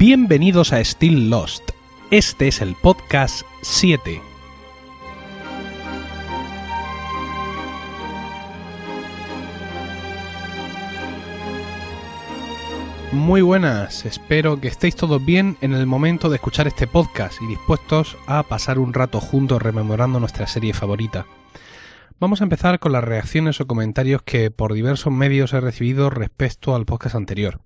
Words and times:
Bienvenidos 0.00 0.72
a 0.72 0.82
Still 0.82 1.28
Lost. 1.28 1.72
Este 2.10 2.48
es 2.48 2.62
el 2.62 2.74
podcast 2.74 3.42
7. 3.60 4.22
Muy 13.12 13.42
buenas, 13.42 14.06
espero 14.06 14.58
que 14.58 14.68
estéis 14.68 14.96
todos 14.96 15.22
bien 15.22 15.58
en 15.60 15.74
el 15.74 15.84
momento 15.84 16.30
de 16.30 16.36
escuchar 16.36 16.66
este 16.66 16.86
podcast 16.86 17.42
y 17.42 17.46
dispuestos 17.46 18.16
a 18.26 18.42
pasar 18.44 18.78
un 18.78 18.94
rato 18.94 19.20
juntos 19.20 19.60
rememorando 19.60 20.18
nuestra 20.18 20.46
serie 20.46 20.72
favorita. 20.72 21.26
Vamos 22.18 22.40
a 22.40 22.44
empezar 22.44 22.78
con 22.78 22.92
las 22.92 23.04
reacciones 23.04 23.60
o 23.60 23.66
comentarios 23.66 24.22
que 24.22 24.50
por 24.50 24.72
diversos 24.72 25.12
medios 25.12 25.52
he 25.52 25.60
recibido 25.60 26.08
respecto 26.08 26.74
al 26.74 26.86
podcast 26.86 27.16
anterior. 27.16 27.60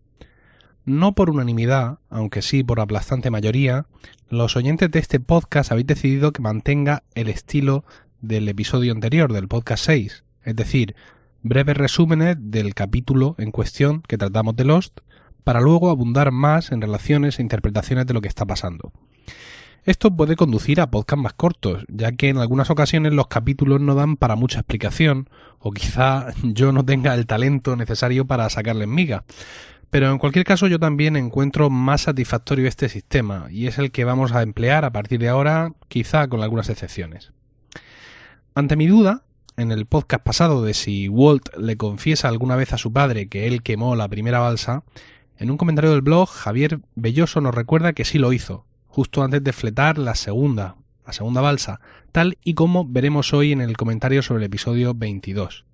No 0.87 1.15
por 1.15 1.31
unanimidad, 1.31 1.99
aunque 2.11 2.43
sí 2.43 2.63
por 2.63 2.79
aplastante 2.79 3.31
mayoría, 3.31 3.87
los 4.29 4.55
oyentes 4.55 4.91
de 4.91 4.99
este 4.99 5.19
podcast 5.19 5.73
habéis 5.73 5.87
decidido 5.87 6.33
que 6.33 6.43
mantenga 6.43 7.05
el 7.15 7.29
estilo 7.29 7.85
del 8.21 8.47
episodio 8.51 8.93
anterior, 8.93 9.33
del 9.33 9.49
podcast 9.49 9.83
6, 9.87 10.25
es 10.45 10.57
decir, 10.57 10.95
breves 11.43 11.79
resúmenes 11.79 12.37
del 12.39 12.75
capítulo 12.75 13.35
en 13.39 13.51
cuestión 13.51 14.03
que 14.03 14.19
tratamos 14.19 14.57
de 14.57 14.65
Lost, 14.65 15.01
para 15.43 15.63
luego 15.63 15.89
abundar 15.89 16.33
más 16.33 16.71
en 16.71 16.83
relaciones 16.83 17.39
e 17.39 17.43
interpretaciones 17.43 18.07
de 18.07 18.13
lo 18.13 18.21
que 18.21 18.29
está 18.29 18.45
pasando. 18.45 18.93
Esto 19.85 20.15
puede 20.15 20.37
conducir 20.37 20.81
a 20.81 20.91
podcasts 20.91 21.23
más 21.23 21.35
cortos, 21.35 21.85
ya 21.89 22.13
que 22.13 22.31
en 22.31 22.39
algunas 22.39 22.71
ocasiones 22.71 23.13
los 23.13 23.29
capítulos 23.29 23.81
no 23.81 23.95
dan 23.95 24.17
para 24.17 24.37
mucha 24.37 24.61
explicación, 24.61 25.29
o 25.59 25.73
quizá 25.73 26.29
yo 26.43 26.73
no 26.73 26.85
tenga 26.85 27.15
el 27.15 27.27
talento 27.27 27.75
necesario 27.75 28.27
para 28.27 28.49
sacarles 28.51 28.89
miga. 28.89 29.25
Pero 29.95 30.11
en 30.11 30.19
cualquier 30.19 30.45
caso 30.45 30.67
yo 30.67 30.81
también 30.81 31.15
encuentro 31.15 31.71
más 31.71 32.01
satisfactorio 32.01 32.67
este 32.67 32.89
sistema, 32.89 33.47
y 33.49 33.69
es 33.69 33.79
el 33.79 33.93
que 33.93 34.05
vamos 34.05 34.33
a 34.33 34.43
emplear 34.43 34.85
a 34.85 34.91
partir 34.91 35.21
de 35.21 35.29
ahora, 35.29 35.73
quizá 35.87 36.27
con 36.27 36.43
algunas 36.43 36.69
excepciones. 36.69 37.31
Ante 38.57 38.75
mi 38.75 38.89
duda, 38.89 39.23
en 39.57 39.71
el 39.71 39.87
podcast 39.87 40.25
pasado 40.25 40.65
de 40.65 40.75
si 40.75 41.09
Walt 41.09 41.57
le 41.57 41.77
confiesa 41.77 42.27
alguna 42.27 42.57
vez 42.57 42.73
a 42.73 42.77
su 42.77 42.93
padre 42.93 43.29
que 43.29 43.47
él 43.47 43.63
quemó 43.63 43.95
la 43.95 44.09
primera 44.09 44.41
balsa, 44.41 44.83
en 45.39 45.53
un 45.53 45.57
comentario 45.57 45.93
del 45.93 46.03
blog, 46.03 46.29
Javier 46.29 46.81
Belloso 46.97 47.41
nos 47.41 47.55
recuerda 47.55 47.93
que 47.93 48.05
sí 48.05 48.19
lo 48.19 48.33
hizo, 48.33 48.67
justo 48.89 49.23
antes 49.23 49.45
de 49.45 49.53
fletar 49.53 49.99
la 49.99 50.17
segunda, 50.17 50.75
la 51.07 51.13
segunda 51.13 51.41
balsa, 51.41 51.79
tal 52.11 52.37
y 52.43 52.55
como 52.55 52.85
veremos 52.85 53.33
hoy 53.33 53.53
en 53.53 53.61
el 53.61 53.77
comentario 53.77 54.23
sobre 54.23 54.41
el 54.41 54.47
episodio 54.47 54.93
22. 54.93 55.67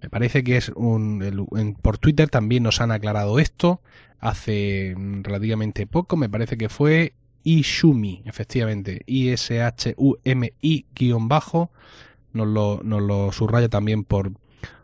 Me 0.00 0.10
parece 0.10 0.44
que 0.44 0.56
es 0.56 0.70
un... 0.70 1.78
por 1.80 1.98
Twitter 1.98 2.28
también 2.28 2.62
nos 2.62 2.80
han 2.80 2.90
aclarado 2.90 3.38
esto 3.38 3.80
hace 4.20 4.94
relativamente 5.22 5.86
poco, 5.86 6.16
me 6.16 6.30
parece 6.30 6.56
que 6.56 6.68
fue 6.68 7.14
Ishumi, 7.42 8.22
efectivamente, 8.24 9.02
I-S-H-U-M-I 9.06 10.86
guion 10.94 11.28
bajo, 11.28 11.70
nos 12.32 12.48
lo, 12.48 12.80
nos 12.82 13.02
lo 13.02 13.32
subraya 13.32 13.68
también 13.68 14.04
por, 14.04 14.32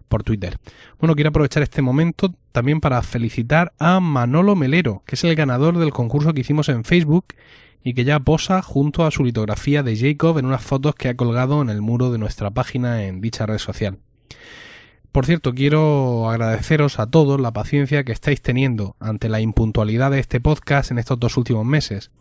por 0.09 0.23
Twitter. 0.23 0.59
Bueno, 0.99 1.15
quiero 1.15 1.31
aprovechar 1.31 1.63
este 1.63 1.81
momento 1.81 2.35
también 2.53 2.81
para 2.81 3.03
felicitar 3.03 3.73
a 3.79 3.99
Manolo 4.01 4.57
Melero, 4.57 5.03
que 5.07 5.15
es 5.15 5.25
el 5.25 5.35
ganador 5.35 5.79
del 5.79 5.91
concurso 5.91 6.35
que 6.35 6.43
hicimos 6.43 6.69
en 6.69 6.85
Facebook 6.85 7.27
y 7.83 7.95
que 7.95 8.05
ya 8.05 8.21
posa 8.21 8.61
junto 8.61 9.07
a 9.07 9.11
su 9.11 9.25
litografía 9.25 9.83
de 9.83 9.97
Jacob 9.97 10.39
en 10.39 10.47
unas 10.47 10.63
fotos 10.63 10.95
que 10.95 11.09
ha 11.09 11.17
colgado 11.17 11.63
en 11.63 11.71
el 11.71 11.81
muro 11.81 12.13
de 12.13 12.19
nuestra 12.19 12.51
página 12.51 13.05
en 13.05 13.23
dicha 13.23 13.47
red 13.47 13.59
social. 13.59 13.99
Por 15.13 15.27
cierto, 15.27 15.55
quiero 15.55 16.31
agradeceros 16.31 17.01
a 17.01 17.07
todos 17.07 17.41
la 17.41 17.53
paciencia 17.53 18.05
que 18.05 18.13
estáis 18.13 18.43
teniendo 18.43 18.95
ante 19.01 19.29
la 19.29 19.41
impuntualidad 19.41 20.13
de 20.13 20.21
este 20.21 20.41
podcast 20.41 20.93
en 20.93 20.99
estos 20.99 21.19
dos 21.19 21.37
últimos 21.37 21.67
meses, 21.67 22.13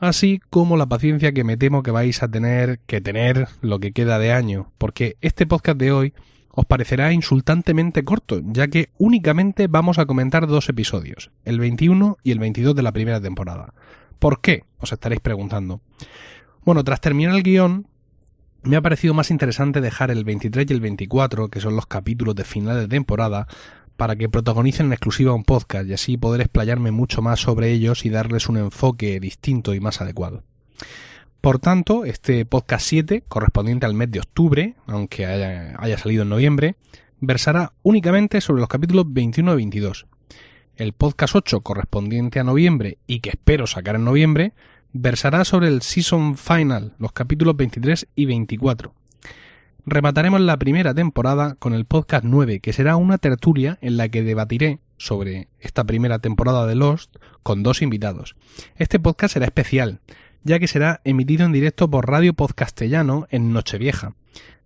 así 0.00 0.40
como 0.50 0.76
la 0.76 0.86
paciencia 0.86 1.32
que 1.32 1.44
me 1.44 1.56
temo 1.56 1.84
que 1.84 1.92
vais 1.92 2.22
a 2.24 2.28
tener 2.28 2.80
que 2.86 3.00
tener 3.00 3.48
lo 3.60 3.78
que 3.78 3.92
queda 3.92 4.18
de 4.18 4.32
año, 4.32 4.72
porque 4.78 5.16
este 5.20 5.46
podcast 5.46 5.78
de 5.78 5.92
hoy 5.92 6.12
os 6.50 6.66
parecerá 6.66 7.12
insultantemente 7.12 8.04
corto, 8.04 8.40
ya 8.44 8.68
que 8.68 8.90
únicamente 8.98 9.68
vamos 9.68 9.98
a 9.98 10.06
comentar 10.06 10.46
dos 10.46 10.68
episodios, 10.68 11.30
el 11.44 11.60
21 11.60 12.18
y 12.22 12.32
el 12.32 12.38
22 12.38 12.74
de 12.74 12.82
la 12.82 12.92
primera 12.92 13.20
temporada. 13.20 13.74
¿Por 14.18 14.40
qué? 14.40 14.64
Os 14.78 14.92
estaréis 14.92 15.20
preguntando. 15.20 15.80
Bueno, 16.64 16.82
tras 16.82 17.00
terminar 17.00 17.34
el 17.34 17.42
guion, 17.42 17.86
me 18.64 18.76
ha 18.76 18.82
parecido 18.82 19.14
más 19.14 19.30
interesante 19.30 19.80
dejar 19.80 20.10
el 20.10 20.24
23 20.24 20.66
y 20.68 20.72
el 20.72 20.80
24, 20.80 21.48
que 21.48 21.60
son 21.60 21.76
los 21.76 21.86
capítulos 21.86 22.34
de 22.34 22.44
final 22.44 22.80
de 22.80 22.88
temporada, 22.88 23.46
para 23.96 24.16
que 24.16 24.28
protagonicen 24.28 24.86
en 24.86 24.92
exclusiva 24.92 25.34
un 25.34 25.44
podcast 25.44 25.88
y 25.88 25.92
así 25.92 26.16
poder 26.16 26.40
explayarme 26.40 26.90
mucho 26.90 27.22
más 27.22 27.40
sobre 27.40 27.70
ellos 27.70 28.04
y 28.04 28.10
darles 28.10 28.48
un 28.48 28.56
enfoque 28.56 29.20
distinto 29.20 29.74
y 29.74 29.80
más 29.80 30.00
adecuado. 30.00 30.42
Por 31.40 31.58
tanto, 31.58 32.06
este 32.06 32.46
podcast 32.46 32.86
7, 32.86 33.24
correspondiente 33.28 33.84
al 33.84 33.94
mes 33.94 34.10
de 34.10 34.20
octubre, 34.20 34.74
aunque 34.86 35.26
haya, 35.26 35.98
salido 35.98 36.22
en 36.22 36.30
noviembre, 36.30 36.76
versará 37.20 37.74
únicamente 37.82 38.40
sobre 38.40 38.60
los 38.60 38.68
capítulos 38.68 39.04
21 39.08 39.52
y 39.52 39.56
22. 39.56 40.06
El 40.76 40.92
podcast 40.94 41.36
8, 41.36 41.60
correspondiente 41.60 42.40
a 42.40 42.44
noviembre 42.44 42.98
y 43.06 43.20
que 43.20 43.30
espero 43.30 43.66
sacar 43.66 43.96
en 43.96 44.04
noviembre, 44.04 44.54
versará 44.94 45.44
sobre 45.44 45.66
el 45.68 45.82
Season 45.82 46.36
Final, 46.36 46.94
los 46.98 47.12
capítulos 47.12 47.56
23 47.56 48.06
y 48.14 48.26
24. 48.26 48.94
Remataremos 49.84 50.40
la 50.40 50.56
primera 50.56 50.94
temporada 50.94 51.56
con 51.56 51.74
el 51.74 51.84
podcast 51.84 52.24
9, 52.24 52.60
que 52.60 52.72
será 52.72 52.96
una 52.96 53.18
tertulia 53.18 53.76
en 53.82 53.96
la 53.96 54.08
que 54.08 54.22
debatiré 54.22 54.78
sobre 54.96 55.48
esta 55.58 55.84
primera 55.84 56.20
temporada 56.20 56.66
de 56.66 56.76
Lost 56.76 57.16
con 57.42 57.64
dos 57.64 57.82
invitados. 57.82 58.36
Este 58.76 59.00
podcast 59.00 59.34
será 59.34 59.46
especial, 59.46 60.00
ya 60.44 60.60
que 60.60 60.68
será 60.68 61.00
emitido 61.04 61.44
en 61.44 61.52
directo 61.52 61.90
por 61.90 62.08
Radio 62.08 62.32
Podcastellano 62.32 63.26
en 63.30 63.52
Nochevieja. 63.52 64.14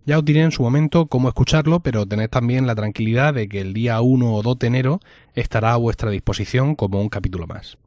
Ya 0.05 0.19
os 0.19 0.25
diré 0.25 0.43
en 0.43 0.51
su 0.51 0.61
momento 0.61 1.07
cómo 1.07 1.27
escucharlo, 1.27 1.81
pero 1.81 2.05
tened 2.05 2.29
también 2.29 2.67
la 2.67 2.75
tranquilidad 2.75 3.33
de 3.33 3.49
que 3.49 3.61
el 3.61 3.73
día 3.73 3.99
1 3.99 4.33
o 4.33 4.41
2 4.43 4.59
de 4.59 4.67
enero 4.67 4.99
estará 5.33 5.73
a 5.73 5.77
vuestra 5.77 6.11
disposición 6.11 6.75
como 6.75 7.01
un 7.01 7.09
capítulo 7.09 7.47
más. 7.47 7.77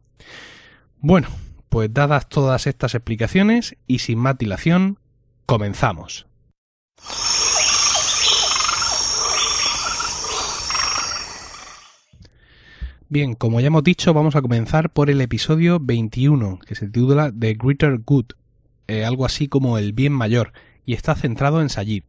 Bueno, 1.01 1.29
pues 1.72 1.93
dadas 1.94 2.28
todas 2.28 2.66
estas 2.66 2.94
explicaciones 2.94 3.78
y 3.87 4.00
sin 4.00 4.19
más 4.19 4.37
dilación, 4.37 4.99
comenzamos. 5.47 6.27
Bien, 13.09 13.34
como 13.34 13.59
ya 13.61 13.69
hemos 13.69 13.84
dicho, 13.84 14.12
vamos 14.12 14.37
a 14.37 14.43
comenzar 14.43 14.91
por 14.91 15.09
el 15.09 15.22
episodio 15.22 15.81
21, 15.81 16.59
que 16.59 16.75
se 16.75 16.88
titula 16.88 17.32
The 17.32 17.55
Greater 17.55 18.00
Good, 18.05 18.27
eh, 18.87 19.06
algo 19.06 19.25
así 19.25 19.49
como 19.49 19.78
el 19.78 19.94
bien 19.94 20.12
mayor, 20.12 20.53
y 20.84 20.93
está 20.93 21.15
centrado 21.15 21.62
en 21.62 21.71
Sayid. 21.71 22.03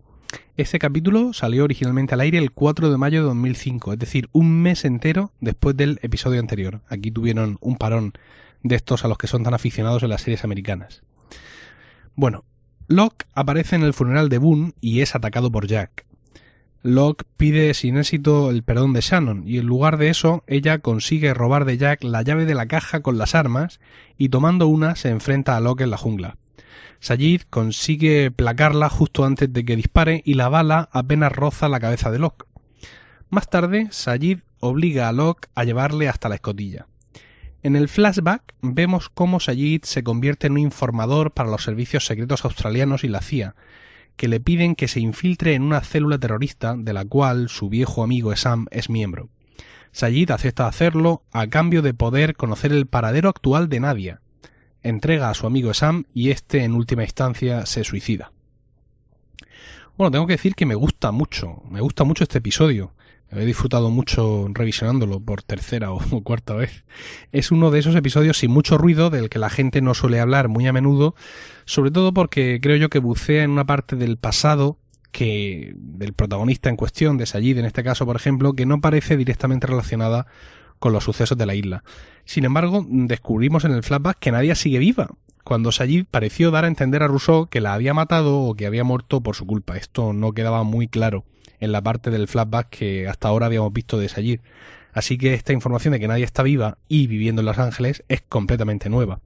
Este 0.58 0.78
capítulo 0.78 1.32
salió 1.32 1.64
originalmente 1.64 2.16
al 2.16 2.20
aire 2.20 2.38
el 2.38 2.52
4 2.52 2.92
de 2.92 2.98
mayo 2.98 3.22
de 3.22 3.28
2005, 3.28 3.94
es 3.94 4.00
decir, 4.00 4.28
un 4.34 4.62
mes 4.62 4.84
entero 4.84 5.32
después 5.40 5.78
del 5.78 6.00
episodio 6.02 6.42
anterior. 6.42 6.82
Aquí 6.90 7.12
tuvieron 7.12 7.58
un 7.62 7.78
parón 7.78 8.12
de 8.64 8.76
estos 8.76 9.06
a 9.06 9.08
los 9.08 9.18
que 9.18 9.28
son 9.28 9.44
tan 9.44 9.54
aficionados 9.54 10.04
en 10.04 10.10
las 10.10 10.22
series 10.22 10.44
americanas. 10.44 11.04
Bueno, 12.16 12.46
Locke 12.88 13.28
aparece 13.34 13.76
en 13.76 13.84
el 13.84 13.94
funeral 13.94 14.30
de 14.30 14.38
Boone 14.38 14.74
y 14.82 15.02
es 15.02 15.16
atacado 15.16 15.52
por 15.52 15.68
Jack. 15.68 16.06
Locke 16.82 17.24
pide 17.38 17.74
sin 17.74 17.98
éxito 17.98 18.50
el 18.50 18.64
perdón 18.64 18.92
de 18.92 19.00
Shannon 19.00 19.48
y 19.48 19.58
en 19.58 19.66
lugar 19.66 19.98
de 19.98 20.10
eso 20.10 20.44
ella 20.48 20.80
consigue 20.80 21.34
robar 21.34 21.64
de 21.64 21.78
Jack 21.78 22.04
la 22.04 22.24
llave 22.24 22.46
de 22.46 22.56
la 22.56 22.66
caja 22.66 23.02
con 23.02 23.18
las 23.18 23.36
armas 23.36 23.80
y 24.18 24.30
tomando 24.30 24.68
una 24.68 24.96
se 24.96 25.10
enfrenta 25.10 25.56
a 25.56 25.62
Locke 25.62 25.84
en 25.84 25.92
la 25.92 25.98
jungla. 25.98 26.38
Sayid 27.00 27.42
consigue 27.50 28.32
placarla 28.32 28.90
justo 28.90 29.26
antes 29.26 29.52
de 29.52 29.66
que 29.66 29.76
dispare 29.76 30.22
y 30.26 30.36
la 30.36 30.50
bala 30.50 30.90
apenas 30.92 31.32
roza 31.32 31.70
la 31.70 31.80
cabeza 31.80 32.12
de 32.12 32.20
Locke. 32.20 32.46
Más 33.30 33.50
tarde, 33.50 33.88
Sayid 33.92 34.40
obliga 34.60 35.10
a 35.10 35.14
Locke 35.14 35.50
a 35.56 35.64
llevarle 35.64 36.08
hasta 36.08 36.30
la 36.30 36.36
escotilla. 36.36 36.88
En 37.64 37.78
el 37.78 37.88
flashback 37.88 38.56
vemos 38.62 39.08
cómo 39.08 39.40
Sayid 39.40 39.84
se 39.84 40.04
convierte 40.04 40.48
en 40.48 40.54
un 40.54 40.60
informador 40.60 41.32
para 41.32 41.50
los 41.50 41.64
servicios 41.64 42.06
secretos 42.06 42.44
australianos 42.44 43.06
y 43.06 43.08
la 43.08 43.22
CIA, 43.22 43.56
que 44.18 44.28
le 44.28 44.42
piden 44.42 44.76
que 44.76 44.90
se 44.90 45.00
infiltre 45.00 45.54
en 45.54 45.64
una 45.64 45.80
célula 45.80 46.18
terrorista 46.18 46.76
de 46.78 46.92
la 46.92 47.06
cual 47.06 47.48
su 47.48 47.70
viejo 47.70 48.04
amigo 48.04 48.36
Sam 48.36 48.68
es 48.70 48.90
miembro. 48.90 49.30
Sayid 49.94 50.32
acepta 50.32 50.68
hacerlo 50.68 51.24
a 51.32 51.48
cambio 51.48 51.82
de 51.82 51.94
poder 51.94 52.36
conocer 52.36 52.74
el 52.74 52.86
paradero 52.86 53.30
actual 53.30 53.70
de 53.70 53.80
Nadia. 53.80 54.22
Entrega 54.82 55.30
a 55.30 55.34
su 55.34 55.48
amigo 55.48 55.74
Sam 55.74 56.04
y 56.14 56.32
este 56.32 56.66
en 56.66 56.74
última 56.74 57.04
instancia 57.04 57.66
se 57.66 57.86
suicida. 57.86 58.34
Bueno, 59.98 60.12
tengo 60.12 60.28
que 60.28 60.34
decir 60.34 60.56
que 60.56 60.66
me 60.66 60.76
gusta 60.76 61.14
mucho, 61.14 61.64
me 61.70 61.80
gusta 61.80 62.04
mucho 62.04 62.26
este 62.26 62.40
episodio. 62.40 62.94
He 63.36 63.46
disfrutado 63.46 63.90
mucho 63.90 64.48
revisionándolo 64.54 65.20
por 65.20 65.42
tercera 65.42 65.92
o 65.92 66.00
cuarta 66.24 66.54
vez. 66.54 66.84
Es 67.32 67.52
uno 67.52 67.72
de 67.72 67.80
esos 67.80 67.96
episodios 67.96 68.38
sin 68.38 68.52
mucho 68.52 68.78
ruido 68.78 69.10
del 69.10 69.30
que 69.30 69.40
la 69.40 69.50
gente 69.50 69.82
no 69.82 69.94
suele 69.94 70.20
hablar 70.20 70.48
muy 70.48 70.68
a 70.68 70.74
menudo, 70.74 71.16
sobre 71.66 71.92
todo 71.92 72.14
porque 72.14 72.60
creo 72.62 72.78
yo 72.78 72.90
que 72.90 73.00
bucea 73.00 73.44
en 73.44 73.52
una 73.52 73.66
parte 73.66 73.96
del 73.96 74.18
pasado 74.18 74.78
que 75.12 75.74
del 75.76 76.14
protagonista 76.14 76.70
en 76.70 76.76
cuestión, 76.76 77.18
de 77.18 77.26
Sayid 77.26 77.58
en 77.58 77.66
este 77.66 77.84
caso, 77.84 78.06
por 78.06 78.16
ejemplo, 78.16 78.54
que 78.54 78.66
no 78.66 78.82
parece 78.82 79.16
directamente 79.16 79.68
relacionada 79.68 80.26
con 80.80 80.92
los 80.92 81.04
sucesos 81.04 81.38
de 81.38 81.46
la 81.46 81.56
isla. 81.56 81.84
Sin 82.26 82.46
embargo, 82.46 82.86
descubrimos 82.90 83.64
en 83.64 83.72
el 83.72 83.84
flashback 83.84 84.18
que 84.20 84.32
Nadia 84.32 84.56
sigue 84.56 84.80
viva, 84.80 85.10
cuando 85.44 85.72
Sayid 85.72 86.06
pareció 86.10 86.50
dar 86.50 86.66
a 86.66 86.68
entender 86.68 87.04
a 87.04 87.08
Rousseau 87.08 87.48
que 87.48 87.62
la 87.62 87.74
había 87.74 87.94
matado 87.94 88.40
o 88.40 88.56
que 88.56 88.66
había 88.66 88.84
muerto 88.84 89.22
por 89.22 89.36
su 89.36 89.46
culpa. 89.46 89.78
Esto 89.78 90.14
no 90.14 90.34
quedaba 90.34 90.64
muy 90.64 90.88
claro 90.88 91.26
en 91.64 91.72
la 91.72 91.82
parte 91.82 92.12
del 92.12 92.28
flashback 92.28 92.70
que 92.70 93.08
hasta 93.08 93.28
ahora 93.28 93.46
habíamos 93.46 93.72
visto 93.72 93.98
de 93.98 94.10
Sayid. 94.10 94.42
Así 94.92 95.18
que 95.18 95.34
esta 95.34 95.54
información 95.54 95.94
de 95.94 96.00
que 96.00 96.08
nadie 96.08 96.24
está 96.24 96.44
viva 96.44 96.78
y 96.88 97.08
viviendo 97.08 97.42
en 97.42 97.48
Los 97.48 97.58
Ángeles 97.58 98.04
es 98.10 98.22
completamente 98.22 98.90
nueva. 98.90 99.22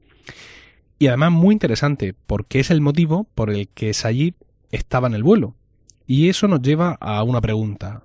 Y 1.00 1.08
además 1.08 1.32
muy 1.32 1.54
interesante, 1.54 2.16
porque 2.26 2.60
es 2.60 2.72
el 2.72 2.82
motivo 2.82 3.28
por 3.36 3.50
el 3.50 3.68
que 3.68 3.94
Sayid 3.94 4.34
estaba 4.72 5.08
en 5.08 5.14
el 5.14 5.24
vuelo. 5.24 5.56
Y 6.06 6.30
eso 6.30 6.48
nos 6.48 6.62
lleva 6.62 6.98
a 7.02 7.22
una 7.24 7.42
pregunta. 7.42 8.04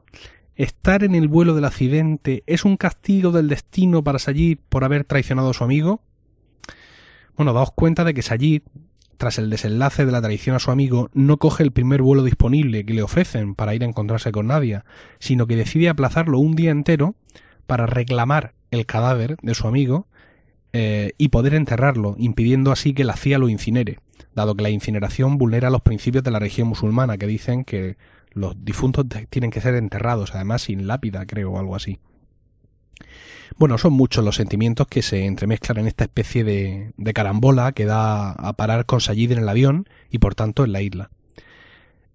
¿Estar 0.57 1.05
en 1.05 1.15
el 1.15 1.29
vuelo 1.29 1.55
del 1.55 1.65
accidente 1.65 2.43
es 2.47 2.65
un 2.65 2.77
castigo 2.77 3.33
del 3.33 3.49
destino 3.49 4.03
para 4.03 4.19
Sayid 4.19 4.59
por 4.69 4.85
haber 4.85 5.05
traicionado 5.05 5.51
a 5.51 5.55
su 5.55 5.65
amigo? 5.65 6.03
Bueno, 7.37 7.53
daos 7.53 7.73
cuenta 7.73 8.05
de 8.05 8.13
que 8.13 8.23
Sayid, 8.23 8.63
tras 9.23 9.39
el 9.39 9.51
desenlace 9.51 10.05
de 10.05 10.11
la 10.11 10.21
traición 10.21 10.57
a 10.57 10.59
su 10.59 10.73
amigo, 10.73 11.09
no 11.15 11.37
coge 11.37 11.63
el 11.63 11.71
primer 11.71 12.03
vuelo 12.03 12.25
disponible 12.25 12.85
que 12.85 12.93
le 12.93 13.05
ofrecen 13.05 13.55
para 13.55 13.73
ir 13.73 13.85
a 13.85 13.87
encontrarse 13.87 14.33
con 14.33 14.49
Nadia, 14.49 14.85
sino 15.21 15.47
que 15.47 15.55
decide 15.55 15.89
aplazarlo 15.89 16.41
un 16.41 16.57
día 16.57 16.73
entero 16.73 17.15
para 17.69 17.87
reclamar 17.87 18.55
el 18.73 18.85
cadáver 18.85 19.37
de 19.41 19.55
su 19.55 19.69
amigo 19.69 20.09
eh, 20.73 21.13
y 21.19 21.29
poder 21.29 21.55
enterrarlo, 21.55 22.17
impidiendo 22.19 22.73
así 22.73 22.95
que 22.95 23.05
la 23.05 23.15
CIA 23.15 23.39
lo 23.39 23.49
incinere, 23.49 24.01
dado 24.35 24.57
que 24.57 24.65
la 24.65 24.71
incineración 24.71 25.39
vulnera 25.39 25.71
los 25.71 25.83
principios 25.83 26.25
de 26.25 26.33
la 26.33 26.41
religión 26.41 26.67
musulmana, 26.67 27.17
que 27.17 27.29
dicen 27.29 27.63
que 27.63 27.97
los 28.33 28.57
difuntos 28.65 29.07
tienen 29.31 29.53
que 29.53 29.61
ser 29.61 29.77
enterrados, 29.77 30.35
además 30.35 30.63
sin 30.63 30.89
lápida, 30.89 31.27
creo, 31.27 31.53
o 31.53 31.61
algo 31.61 31.77
así. 31.77 32.01
Bueno, 33.59 33.79
son 33.79 33.93
muchos 33.93 34.25
los 34.25 34.37
sentimientos 34.37 34.87
que 34.87 35.03
se 35.03 35.27
entremezclan 35.27 35.79
en 35.79 35.87
esta 35.87 36.05
especie 36.05 36.45
de, 36.45 36.93
carambola 37.15 37.73
que 37.73 37.85
da 37.85 38.33
a 38.33 38.53
parar 38.55 38.87
con 38.87 39.01
Sayid 39.01 39.33
en 39.33 39.39
el 39.39 39.49
avión 39.49 39.89
y 40.11 40.19
por 40.19 40.35
tanto 40.35 40.65
en 40.65 40.73
la 40.73 40.83
isla. 40.83 41.11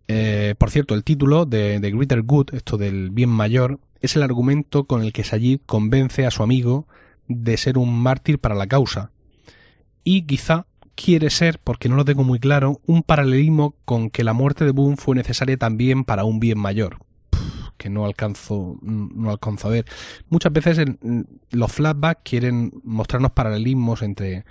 Eh, 0.08 0.56
por 0.58 0.72
cierto, 0.72 0.96
el 0.96 1.04
título 1.04 1.46
de, 1.46 1.80
de 1.80 1.92
Greater 1.92 2.24
Good, 2.24 2.54
esto 2.54 2.78
del 2.78 3.12
bien 3.12 3.30
mayor, 3.30 3.80
es 4.02 4.16
el 4.16 4.24
argumento 4.24 4.86
con 4.86 5.02
el 5.04 5.14
que 5.14 5.24
Sayid 5.24 5.60
convence 5.66 6.26
a 6.26 6.32
su 6.32 6.44
amigo 6.44 6.88
de 7.28 7.58
ser 7.58 7.78
un 7.78 7.98
mártir 7.98 8.40
para 8.40 8.56
la 8.56 8.68
causa. 8.68 9.12
Y 10.04 10.24
quizá 10.24 10.66
quiere 10.96 11.30
ser, 11.30 11.60
porque 11.64 11.90
no 11.90 11.96
lo 11.96 12.06
tengo 12.06 12.24
muy 12.24 12.40
claro, 12.40 12.80
un 12.86 13.04
paralelismo 13.04 13.76
con 13.86 14.10
que 14.10 14.24
la 14.24 14.34
muerte 14.34 14.66
de 14.66 14.72
Boone 14.72 14.98
fue 14.98 15.16
necesaria 15.16 15.58
también 15.58 16.04
para 16.04 16.24
un 16.24 16.40
bien 16.40 16.58
mayor 16.58 17.07
que 17.78 17.90
no 17.90 18.06
alcanzo, 18.06 18.78
no 18.82 19.30
alcanzo 19.30 19.68
a 19.68 19.72
ver. 19.72 19.86
Muchas 20.30 20.52
veces 20.52 20.86
los 21.52 21.72
flashbacks 21.72 22.22
quieren 22.24 22.74
mostrarnos 22.84 23.32
paralelismos 23.32 24.02
entre 24.02 24.46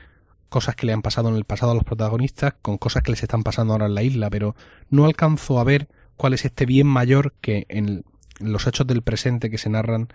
cosas 0.49 0.77
que 0.77 0.87
le 0.87 0.93
han 0.93 1.03
pasado 1.03 1.29
en 1.29 1.37
el 1.37 1.45
pasado 1.45 1.73
a 1.73 1.75
los 1.75 1.85
protagonistas 1.85 2.55
con 2.63 2.79
cosas 2.79 3.03
que 3.03 3.11
les 3.11 3.23
están 3.23 3.43
pasando 3.43 3.73
ahora 3.73 3.87
en 3.87 3.95
la 3.95 4.03
isla, 4.03 4.31
pero 4.31 4.55
no 4.91 5.05
alcanzo 5.05 5.59
a 5.59 5.65
ver 5.65 5.89
cuál 6.17 6.35
es 6.35 6.45
este 6.45 6.67
bien 6.67 6.87
mayor 6.87 7.35
que 7.41 7.67
en 7.69 8.05
los 8.41 8.67
hechos 8.67 8.87
del 8.87 9.03
presente 9.03 9.51
que 9.51 9.59
se 9.59 9.71
narran 9.71 10.09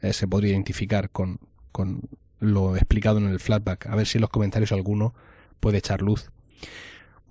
eh, 0.00 0.12
se 0.12 0.26
podría 0.26 0.52
identificar 0.52 1.10
con, 1.10 1.38
con 1.72 2.02
lo 2.40 2.76
explicado 2.76 3.18
en 3.18 3.26
el 3.26 3.40
flashback. 3.40 3.86
A 3.86 3.96
ver 3.96 4.06
si 4.06 4.18
en 4.18 4.22
los 4.22 4.30
comentarios 4.30 4.72
alguno 4.72 5.14
puede 5.60 5.78
echar 5.78 6.02
luz. 6.02 6.30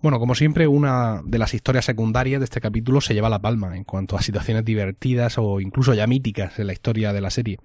Bueno, 0.04 0.20
como 0.20 0.36
siempre, 0.36 0.68
una 0.68 1.22
de 1.24 1.38
las 1.38 1.54
historias 1.54 1.86
secundarias 1.86 2.42
de 2.42 2.44
este 2.44 2.60
capítulo 2.60 3.00
se 3.00 3.14
lleva 3.14 3.30
la 3.30 3.40
palma 3.40 3.78
en 3.78 3.86
cuanto 3.86 4.18
a 4.18 4.22
situaciones 4.22 4.66
divertidas 4.66 5.38
o 5.38 5.62
incluso 5.62 5.94
ya 5.94 6.08
míticas 6.08 6.60
en 6.60 6.68
la 6.68 6.74
historia 6.74 7.14
de 7.14 7.22
la 7.22 7.30
serie. 7.30 7.58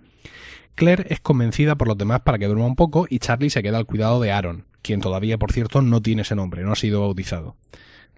Claire 0.76 1.04
es 1.08 1.18
convencida 1.18 1.74
por 1.74 1.88
los 1.88 1.98
demás 1.98 2.20
para 2.20 2.38
que 2.38 2.46
duerma 2.46 2.66
un 2.66 2.76
poco 2.76 3.08
y 3.10 3.18
Charlie 3.18 3.50
se 3.50 3.60
queda 3.60 3.78
al 3.78 3.86
cuidado 3.86 4.20
de 4.20 4.30
Aaron, 4.30 4.66
quien 4.82 5.00
todavía, 5.00 5.36
por 5.36 5.50
cierto, 5.50 5.82
no 5.82 6.00
tiene 6.00 6.22
ese 6.22 6.36
nombre, 6.36 6.62
no 6.62 6.70
ha 6.70 6.76
sido 6.76 7.00
bautizado. 7.00 7.56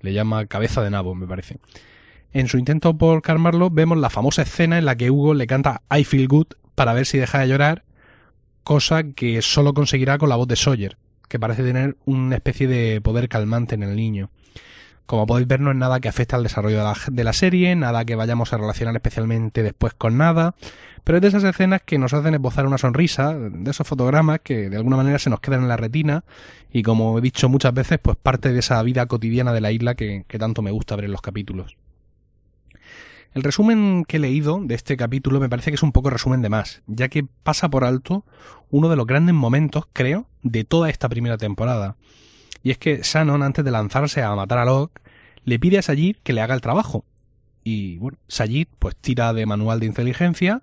Le 0.02 0.12
llama 0.12 0.44
cabeza 0.44 0.82
de 0.82 0.90
nabo, 0.90 1.14
me 1.14 1.26
parece. 1.26 1.56
En 2.34 2.46
su 2.46 2.58
intento 2.58 2.98
por 2.98 3.22
calmarlo, 3.22 3.70
vemos 3.70 3.96
la 3.96 4.10
famosa 4.10 4.42
escena 4.42 4.76
en 4.76 4.84
la 4.84 4.98
que 4.98 5.10
Hugo 5.10 5.32
le 5.32 5.46
canta 5.46 5.80
I 5.90 6.04
feel 6.04 6.28
good 6.28 6.48
para 6.74 6.92
ver 6.92 7.06
si 7.06 7.16
deja 7.16 7.38
de 7.38 7.48
llorar, 7.48 7.84
cosa 8.64 9.02
que 9.02 9.40
solo 9.40 9.72
conseguirá 9.72 10.18
con 10.18 10.28
la 10.28 10.36
voz 10.36 10.46
de 10.46 10.56
Sawyer, 10.56 10.98
que 11.30 11.38
parece 11.38 11.62
tener 11.62 11.96
una 12.06 12.34
especie 12.34 12.66
de 12.66 13.00
poder 13.00 13.28
calmante 13.28 13.76
en 13.76 13.84
el 13.84 13.94
niño. 13.94 14.30
Como 15.06 15.26
podéis 15.26 15.46
ver, 15.46 15.60
no 15.60 15.70
es 15.70 15.76
nada 15.76 16.00
que 16.00 16.08
afecte 16.08 16.34
al 16.34 16.42
desarrollo 16.42 16.84
de 17.10 17.24
la, 17.24 17.32
serie, 17.32 17.74
nada 17.76 18.04
que 18.04 18.16
vayamos 18.16 18.52
a 18.52 18.58
relacionar 18.58 18.96
especialmente 18.96 19.62
después 19.62 19.94
con 19.94 20.18
nada, 20.18 20.56
pero 21.04 21.18
es 21.18 21.22
de 21.22 21.28
esas 21.28 21.44
escenas 21.44 21.82
que 21.82 21.98
nos 21.98 22.12
hacen 22.14 22.34
esbozar 22.34 22.66
una 22.66 22.78
sonrisa, 22.78 23.32
de 23.34 23.70
esos 23.70 23.86
fotogramas 23.86 24.40
que 24.42 24.68
de 24.68 24.76
alguna 24.76 24.96
manera 24.96 25.20
se 25.20 25.30
nos 25.30 25.38
quedan 25.38 25.62
en 25.62 25.68
la 25.68 25.76
retina 25.76 26.24
y 26.72 26.82
como 26.82 27.18
he 27.18 27.20
dicho 27.20 27.48
muchas 27.48 27.74
veces, 27.74 28.00
pues 28.02 28.16
parte 28.16 28.52
de 28.52 28.58
esa 28.58 28.82
vida 28.82 29.06
cotidiana 29.06 29.52
de 29.52 29.60
la 29.60 29.70
isla 29.70 29.94
que 29.94 30.24
tanto 30.38 30.62
me 30.62 30.72
gusta 30.72 30.96
ver 30.96 31.04
en 31.04 31.12
los 31.12 31.22
capítulos. 31.22 31.76
El 33.32 33.44
resumen 33.44 34.04
que 34.08 34.16
he 34.16 34.20
leído 34.20 34.60
de 34.60 34.74
este 34.74 34.96
capítulo 34.96 35.38
me 35.38 35.48
parece 35.48 35.70
que 35.70 35.76
es 35.76 35.84
un 35.84 35.92
poco 35.92 36.10
resumen 36.10 36.42
de 36.42 36.48
más, 36.48 36.82
ya 36.88 37.08
que 37.08 37.24
pasa 37.44 37.68
por 37.70 37.84
alto 37.84 38.24
uno 38.70 38.88
de 38.88 38.96
los 38.96 39.06
grandes 39.06 39.36
momentos, 39.36 39.84
creo, 39.92 40.26
de 40.42 40.64
toda 40.64 40.90
esta 40.90 41.08
primera 41.08 41.38
temporada. 41.38 41.96
Y 42.64 42.72
es 42.72 42.78
que 42.78 43.02
Shannon, 43.04 43.44
antes 43.44 43.64
de 43.64 43.70
lanzarse 43.70 44.22
a 44.22 44.34
matar 44.34 44.58
a 44.58 44.64
Locke, 44.64 45.00
le 45.44 45.60
pide 45.60 45.78
a 45.78 45.82
Sayid 45.82 46.16
que 46.24 46.32
le 46.32 46.40
haga 46.40 46.54
el 46.54 46.60
trabajo. 46.60 47.04
Y 47.62 47.98
bueno, 47.98 48.18
Sayid 48.26 48.66
pues 48.80 48.96
tira 48.96 49.32
de 49.32 49.46
manual 49.46 49.78
de 49.78 49.86
inteligencia 49.86 50.62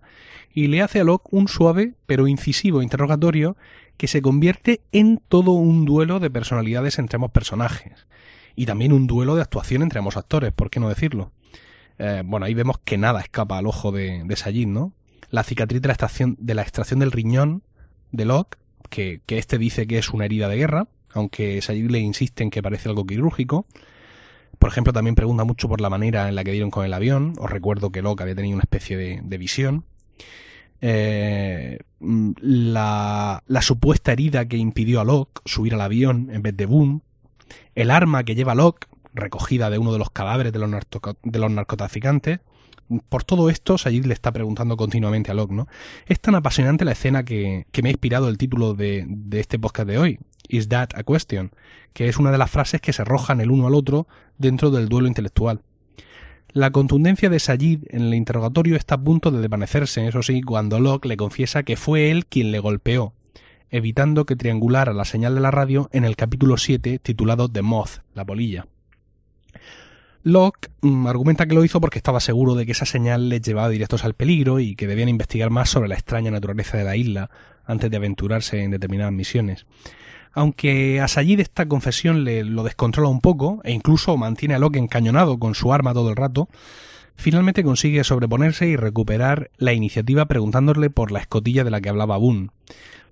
y 0.54 0.68
le 0.68 0.82
hace 0.82 1.00
a 1.00 1.06
Locke 1.06 1.30
un 1.32 1.48
suave 1.48 1.94
pero 2.06 2.28
incisivo 2.28 2.82
interrogatorio 2.82 3.56
que 3.96 4.08
se 4.08 4.22
convierte 4.22 4.82
en 4.92 5.22
todo 5.30 5.52
un 5.52 5.86
duelo 5.86 6.20
de 6.20 6.30
personalidades 6.30 7.00
entre 7.00 7.16
ambos 7.16 7.32
personajes. 7.32 8.08
Y 8.58 8.66
también 8.66 8.92
un 8.92 9.08
duelo 9.08 9.36
de 9.36 9.42
actuación 9.42 9.84
entre 9.84 10.00
ambos 10.00 10.18
actores, 10.18 10.52
¿por 10.52 10.70
qué 10.70 10.82
no 10.82 10.90
decirlo? 10.90 11.32
Eh, 12.00 12.24
bueno, 12.26 12.46
ahí 12.46 12.54
vemos 12.54 12.78
que 12.80 12.98
nada 12.98 13.22
escapa 13.22 13.58
al 13.58 13.68
ojo 13.68 13.92
de, 13.92 14.24
de 14.26 14.36
Sajid, 14.36 14.68
¿no? 14.68 14.94
La 15.30 15.44
cicatriz 15.44 15.82
de 15.82 15.88
la, 15.88 15.94
extracción, 15.94 16.38
de 16.40 16.54
la 16.54 16.62
extracción 16.62 17.00
del 17.00 17.12
riñón 17.12 17.64
de 18.12 18.26
Locke, 18.26 18.58
que, 18.90 19.22
que 19.26 19.38
este 19.38 19.58
dice 19.58 19.88
que 19.88 19.98
es 19.98 20.10
una 20.10 20.26
herida 20.26 20.48
de 20.48 20.58
guerra, 20.58 20.88
aunque 21.14 21.62
Sajid 21.62 21.90
le 21.90 22.00
insiste 22.00 22.44
en 22.44 22.50
que 22.50 22.62
parece 22.62 22.90
algo 22.90 23.06
quirúrgico. 23.06 23.66
Por 24.60 24.70
ejemplo, 24.70 24.94
también 24.94 25.16
pregunta 25.16 25.44
mucho 25.44 25.68
por 25.68 25.82
la 25.82 25.90
manera 25.90 26.30
en 26.30 26.36
la 26.36 26.44
que 26.44 26.52
dieron 26.52 26.72
con 26.72 26.86
el 26.86 26.94
avión. 26.94 27.34
Os 27.40 27.50
recuerdo 27.50 27.92
que 27.92 28.02
Locke 28.02 28.22
había 28.22 28.36
tenido 28.36 28.56
una 28.56 28.64
especie 28.64 28.98
de, 28.98 29.22
de 29.24 29.38
visión. 29.38 29.86
Eh, 30.82 31.80
la, 32.00 33.44
la, 33.48 33.62
supuesta 33.62 34.12
herida 34.12 34.48
que 34.48 34.58
impidió 34.58 35.02
a 35.02 35.04
Locke 35.04 35.42
subir 35.46 35.74
al 35.74 35.82
avión 35.82 36.30
en 36.32 36.42
vez 36.42 36.56
de 36.56 36.66
Boone. 36.66 37.02
El 37.76 37.92
arma 37.92 38.24
que 38.24 38.36
lleva 38.36 38.56
Locke, 38.56 38.88
recogida 39.14 39.70
de 39.70 39.78
uno 39.78 39.94
de 39.94 40.00
los 40.00 40.10
cadáveres 40.10 40.54
de 40.54 40.60
los, 40.60 41.52
narcotraficantes. 41.52 42.40
Por 43.10 43.24
todo 43.24 43.50
esto, 43.50 43.78
Sayid 43.78 44.06
le 44.06 44.14
está 44.14 44.32
preguntando 44.32 44.78
continuamente 44.78 45.32
a 45.32 45.34
Locke, 45.34 45.54
¿no? 45.54 45.68
Es 46.06 46.22
tan 46.22 46.36
apasionante 46.36 46.86
la 46.86 46.94
escena 46.94 47.24
que, 47.24 47.66
que 47.72 47.82
me 47.82 47.90
ha 47.90 47.92
inspirado 47.92 48.30
el 48.30 48.38
título 48.38 48.74
de, 48.74 49.06
de 49.08 49.40
este 49.42 49.60
podcast 49.60 49.90
de 49.90 49.98
hoy, 49.98 50.20
Is 50.48 50.70
That 50.70 50.90
a 50.96 51.04
Question? 51.04 51.52
que 51.98 52.08
es 52.08 52.18
una 52.18 52.30
de 52.30 52.38
las 52.38 52.52
frases 52.52 52.80
que 52.80 52.94
se 52.94 53.02
arrojan 53.02 53.42
el 53.42 53.50
uno 53.50 53.66
al 53.66 53.74
otro 53.74 54.08
dentro 54.38 54.70
del 54.70 54.88
duelo 54.88 55.08
intelectual. 55.08 55.62
La 56.54 56.70
contundencia 56.70 57.28
de 57.28 57.40
Sayid 57.40 57.86
en 57.90 58.04
el 58.04 58.14
interrogatorio 58.14 58.76
está 58.76 58.94
a 58.94 59.04
punto 59.04 59.32
de 59.32 59.42
desvanecerse, 59.42 60.08
eso 60.08 60.22
sí, 60.22 60.44
cuando 60.44 60.80
Locke 60.80 61.08
le 61.08 61.18
confiesa 61.18 61.64
que 61.64 61.76
fue 61.76 62.12
él 62.12 62.28
quien 62.28 62.52
le 62.52 62.60
golpeó, 62.60 63.14
evitando 63.72 64.28
que 64.28 64.36
triangulara 64.36 64.94
la 64.94 65.06
señal 65.06 65.34
de 65.34 65.42
la 65.42 65.50
radio 65.50 65.90
en 65.92 66.04
el 66.06 66.16
capítulo 66.16 66.58
7 66.58 67.00
titulado 67.00 67.50
The 67.50 67.64
Moth, 67.64 68.04
la 68.14 68.26
polilla. 68.26 68.68
Locke 70.24 70.70
mm, 70.82 71.08
argumenta 71.08 71.46
que 71.46 71.56
lo 71.56 71.64
hizo 71.64 71.80
porque 71.80 72.00
estaba 72.00 72.20
seguro 72.20 72.56
de 72.56 72.66
que 72.66 72.72
esa 72.72 72.86
señal 72.86 73.30
les 73.30 73.42
llevaba 73.42 73.70
directos 73.70 74.04
al 74.04 74.14
peligro 74.14 74.60
y 74.60 74.76
que 74.76 74.88
debían 74.88 75.10
investigar 75.10 75.50
más 75.50 75.70
sobre 75.70 75.90
la 75.90 75.96
extraña 75.96 76.32
naturaleza 76.32 76.78
de 76.78 76.84
la 76.84 76.96
isla 76.96 77.30
antes 77.66 77.90
de 77.92 77.98
aventurarse 77.98 78.64
en 78.64 78.72
determinadas 78.72 79.14
misiones. 79.14 79.66
Aunque 80.34 81.02
a 81.02 81.08
Sayid 81.08 81.40
esta 81.40 81.68
confesión 81.68 82.24
le 82.24 82.44
lo 82.44 82.64
descontrola 82.64 83.10
un 83.10 83.22
poco 83.22 83.62
e 83.64 83.72
incluso 83.72 84.18
mantiene 84.18 84.56
a 84.56 84.60
Locke 84.60 84.78
encañonado 84.78 85.40
con 85.40 85.56
su 85.56 85.74
arma 85.74 85.94
todo 85.94 86.10
el 86.10 86.16
rato, 86.16 86.48
finalmente 87.16 87.64
consigue 87.64 88.04
sobreponerse 88.04 88.68
y 88.68 88.76
recuperar 88.76 89.50
la 89.58 89.74
iniciativa 89.74 90.26
preguntándole 90.28 90.90
por 90.90 91.12
la 91.12 91.20
escotilla 91.20 91.64
de 91.64 91.72
la 91.72 91.82
que 91.82 91.90
hablaba 91.90 92.18
Boone, 92.18 92.50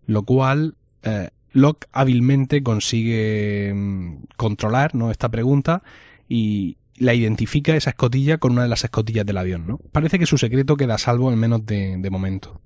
lo 0.06 0.24
cual 0.24 0.76
eh, 1.04 1.30
Locke 1.52 1.88
hábilmente 1.92 2.62
consigue 2.62 3.74
mm, 3.74 4.26
controlar 4.38 4.94
¿no? 4.94 5.10
esta 5.10 5.30
pregunta 5.30 5.82
y, 6.30 6.78
la 6.98 7.14
identifica 7.14 7.76
esa 7.76 7.92
escotilla 7.92 8.38
con 8.38 8.54
una 8.54 8.64
de 8.64 8.70
las 8.70 8.84
escotillas 8.84 9.26
del 9.26 9.38
avión, 9.38 9.68
¿no? 9.68 9.80
Parece 9.92 10.20
que 10.20 10.26
su 10.26 10.38
secreto 10.38 10.78
queda 10.78 10.96
a 10.96 10.98
salvo 10.98 11.30
al 11.30 11.38
menos 11.38 11.66
de, 11.66 11.98
de 11.98 12.10
momento. 12.10 12.62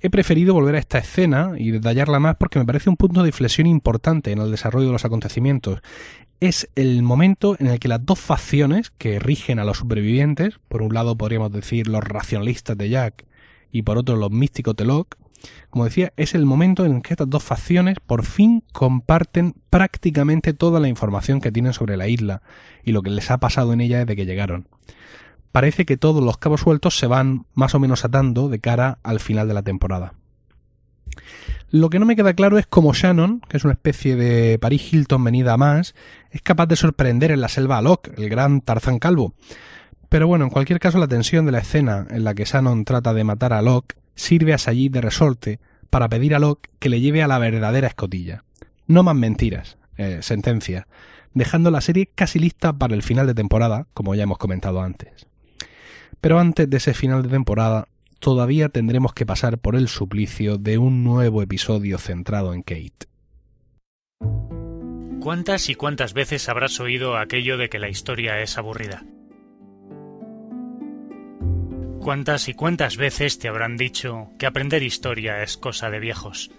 He 0.00 0.10
preferido 0.10 0.52
volver 0.52 0.74
a 0.74 0.78
esta 0.78 0.98
escena 0.98 1.52
y 1.56 1.70
detallarla 1.70 2.20
más 2.20 2.36
porque 2.36 2.58
me 2.58 2.66
parece 2.66 2.90
un 2.90 2.96
punto 2.96 3.22
de 3.22 3.28
inflexión 3.28 3.66
importante 3.66 4.30
en 4.30 4.38
el 4.38 4.50
desarrollo 4.50 4.86
de 4.86 4.92
los 4.92 5.04
acontecimientos. 5.04 5.80
Es 6.38 6.68
el 6.74 7.02
momento 7.02 7.56
en 7.58 7.68
el 7.68 7.78
que 7.78 7.88
las 7.88 8.04
dos 8.04 8.20
facciones 8.20 8.90
que 8.90 9.18
rigen 9.18 9.58
a 9.58 9.64
los 9.64 9.78
supervivientes, 9.78 10.60
por 10.68 10.82
un 10.82 10.92
lado 10.92 11.16
podríamos 11.16 11.50
decir 11.50 11.88
los 11.88 12.04
racionalistas 12.04 12.76
de 12.76 12.90
Jack 12.90 13.24
y 13.72 13.82
por 13.82 13.96
otro 13.96 14.16
los 14.16 14.30
místicos 14.30 14.76
de 14.76 14.84
Locke, 14.84 15.16
Como 15.70 15.84
decía, 15.84 16.12
es 16.16 16.34
el 16.34 16.46
momento 16.46 16.84
en 16.84 17.02
que 17.02 17.14
estas 17.14 17.28
dos 17.28 17.42
facciones 17.42 17.98
por 18.04 18.24
fin 18.24 18.62
comparten 18.72 19.54
prácticamente 19.70 20.54
toda 20.54 20.80
la 20.80 20.88
información 20.88 21.40
que 21.40 21.52
tienen 21.52 21.72
sobre 21.72 21.96
la 21.96 22.08
isla 22.08 22.42
y 22.84 22.92
lo 22.92 23.02
que 23.02 23.10
les 23.10 23.30
ha 23.30 23.38
pasado 23.38 23.72
en 23.72 23.80
ella 23.80 23.98
desde 23.98 24.16
que 24.16 24.26
llegaron. 24.26 24.68
Parece 25.52 25.86
que 25.86 25.96
todos 25.96 26.22
los 26.22 26.38
cabos 26.38 26.60
sueltos 26.60 26.98
se 26.98 27.06
van 27.06 27.46
más 27.54 27.74
o 27.74 27.78
menos 27.78 28.04
atando 28.04 28.48
de 28.48 28.60
cara 28.60 28.98
al 29.02 29.20
final 29.20 29.48
de 29.48 29.54
la 29.54 29.62
temporada. 29.62 30.14
Lo 31.70 31.90
que 31.90 31.98
no 31.98 32.06
me 32.06 32.14
queda 32.14 32.34
claro 32.34 32.58
es 32.58 32.66
cómo 32.66 32.92
Shannon, 32.92 33.40
que 33.48 33.56
es 33.56 33.64
una 33.64 33.72
especie 33.72 34.14
de 34.16 34.58
Paris 34.58 34.92
Hilton 34.92 35.24
venida 35.24 35.54
a 35.54 35.56
más, 35.56 35.94
es 36.30 36.42
capaz 36.42 36.66
de 36.66 36.76
sorprender 36.76 37.32
en 37.32 37.40
la 37.40 37.48
selva 37.48 37.78
a 37.78 37.82
Locke, 37.82 38.12
el 38.16 38.28
gran 38.28 38.60
Tarzán 38.60 38.98
calvo. 38.98 39.34
Pero 40.08 40.28
bueno, 40.28 40.44
en 40.44 40.50
cualquier 40.50 40.78
caso 40.78 40.98
la 40.98 41.08
tensión 41.08 41.44
de 41.44 41.52
la 41.52 41.58
escena 41.58 42.06
en 42.10 42.22
la 42.22 42.34
que 42.34 42.44
Shannon 42.44 42.84
trata 42.84 43.12
de 43.12 43.24
matar 43.24 43.52
a 43.52 43.62
Locke 43.62 43.96
sirve 44.16 44.52
a 44.52 44.58
Sayid 44.58 44.90
de 44.90 45.00
resorte 45.00 45.60
para 45.88 46.08
pedir 46.08 46.34
a 46.34 46.40
Locke 46.40 46.68
que 46.80 46.88
le 46.88 47.00
lleve 47.00 47.22
a 47.22 47.28
la 47.28 47.38
verdadera 47.38 47.86
escotilla. 47.86 48.42
No 48.88 49.02
más 49.02 49.14
mentiras, 49.14 49.78
eh, 49.96 50.18
sentencia, 50.22 50.88
dejando 51.32 51.70
la 51.70 51.80
serie 51.80 52.08
casi 52.12 52.38
lista 52.38 52.72
para 52.72 52.94
el 52.94 53.02
final 53.02 53.26
de 53.26 53.34
temporada, 53.34 53.86
como 53.94 54.14
ya 54.14 54.24
hemos 54.24 54.38
comentado 54.38 54.82
antes. 54.82 55.26
Pero 56.20 56.38
antes 56.40 56.68
de 56.68 56.76
ese 56.78 56.94
final 56.94 57.22
de 57.22 57.28
temporada, 57.28 57.88
todavía 58.18 58.68
tendremos 58.68 59.12
que 59.12 59.26
pasar 59.26 59.58
por 59.58 59.76
el 59.76 59.88
suplicio 59.88 60.58
de 60.58 60.78
un 60.78 61.04
nuevo 61.04 61.42
episodio 61.42 61.98
centrado 61.98 62.54
en 62.54 62.62
Kate. 62.62 63.06
¿Cuántas 65.20 65.68
y 65.68 65.74
cuántas 65.74 66.14
veces 66.14 66.48
habrás 66.48 66.78
oído 66.80 67.16
aquello 67.16 67.58
de 67.58 67.68
que 67.68 67.78
la 67.78 67.88
historia 67.88 68.40
es 68.40 68.58
aburrida? 68.58 69.04
¿Cuántas 72.06 72.48
y 72.48 72.54
cuántas 72.54 72.96
veces 72.96 73.40
te 73.40 73.48
habrán 73.48 73.76
dicho 73.76 74.30
que 74.38 74.46
aprender 74.46 74.84
historia 74.84 75.42
es 75.42 75.56
cosa 75.56 75.90
de 75.90 75.98
viejos? 75.98 76.52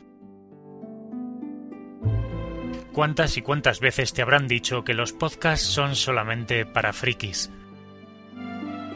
¿Cuántas 2.91 3.37
y 3.37 3.41
cuántas 3.41 3.79
veces 3.79 4.11
te 4.11 4.21
habrán 4.21 4.49
dicho 4.49 4.83
que 4.83 4.93
los 4.93 5.13
podcasts 5.13 5.65
son 5.65 5.95
solamente 5.95 6.65
para 6.65 6.91
frikis? 6.91 7.49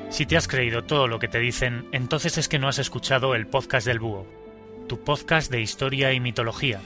Si 0.09 0.25
te 0.25 0.35
has 0.35 0.49
creído 0.49 0.83
todo 0.83 1.07
lo 1.07 1.19
que 1.19 1.29
te 1.29 1.39
dicen, 1.39 1.87
entonces 1.93 2.37
es 2.37 2.49
que 2.49 2.59
no 2.59 2.67
has 2.67 2.79
escuchado 2.79 3.33
el 3.33 3.47
podcast 3.47 3.87
del 3.87 3.99
búho, 3.99 4.27
tu 4.89 5.01
podcast 5.05 5.49
de 5.51 5.61
historia 5.61 6.11
y 6.11 6.19
mitología. 6.19 6.81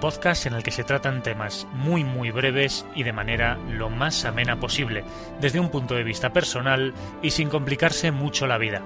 Podcast 0.00 0.46
en 0.46 0.54
el 0.54 0.62
que 0.62 0.70
se 0.70 0.84
tratan 0.84 1.22
temas 1.22 1.66
muy 1.72 2.04
muy 2.04 2.30
breves 2.30 2.86
y 2.94 3.02
de 3.02 3.12
manera 3.12 3.58
lo 3.70 3.90
más 3.90 4.24
amena 4.24 4.58
posible, 4.58 5.04
desde 5.40 5.60
un 5.60 5.70
punto 5.70 5.94
de 5.94 6.04
vista 6.04 6.32
personal 6.32 6.94
y 7.22 7.30
sin 7.30 7.48
complicarse 7.48 8.10
mucho 8.10 8.46
la 8.46 8.58
vida. 8.58 8.82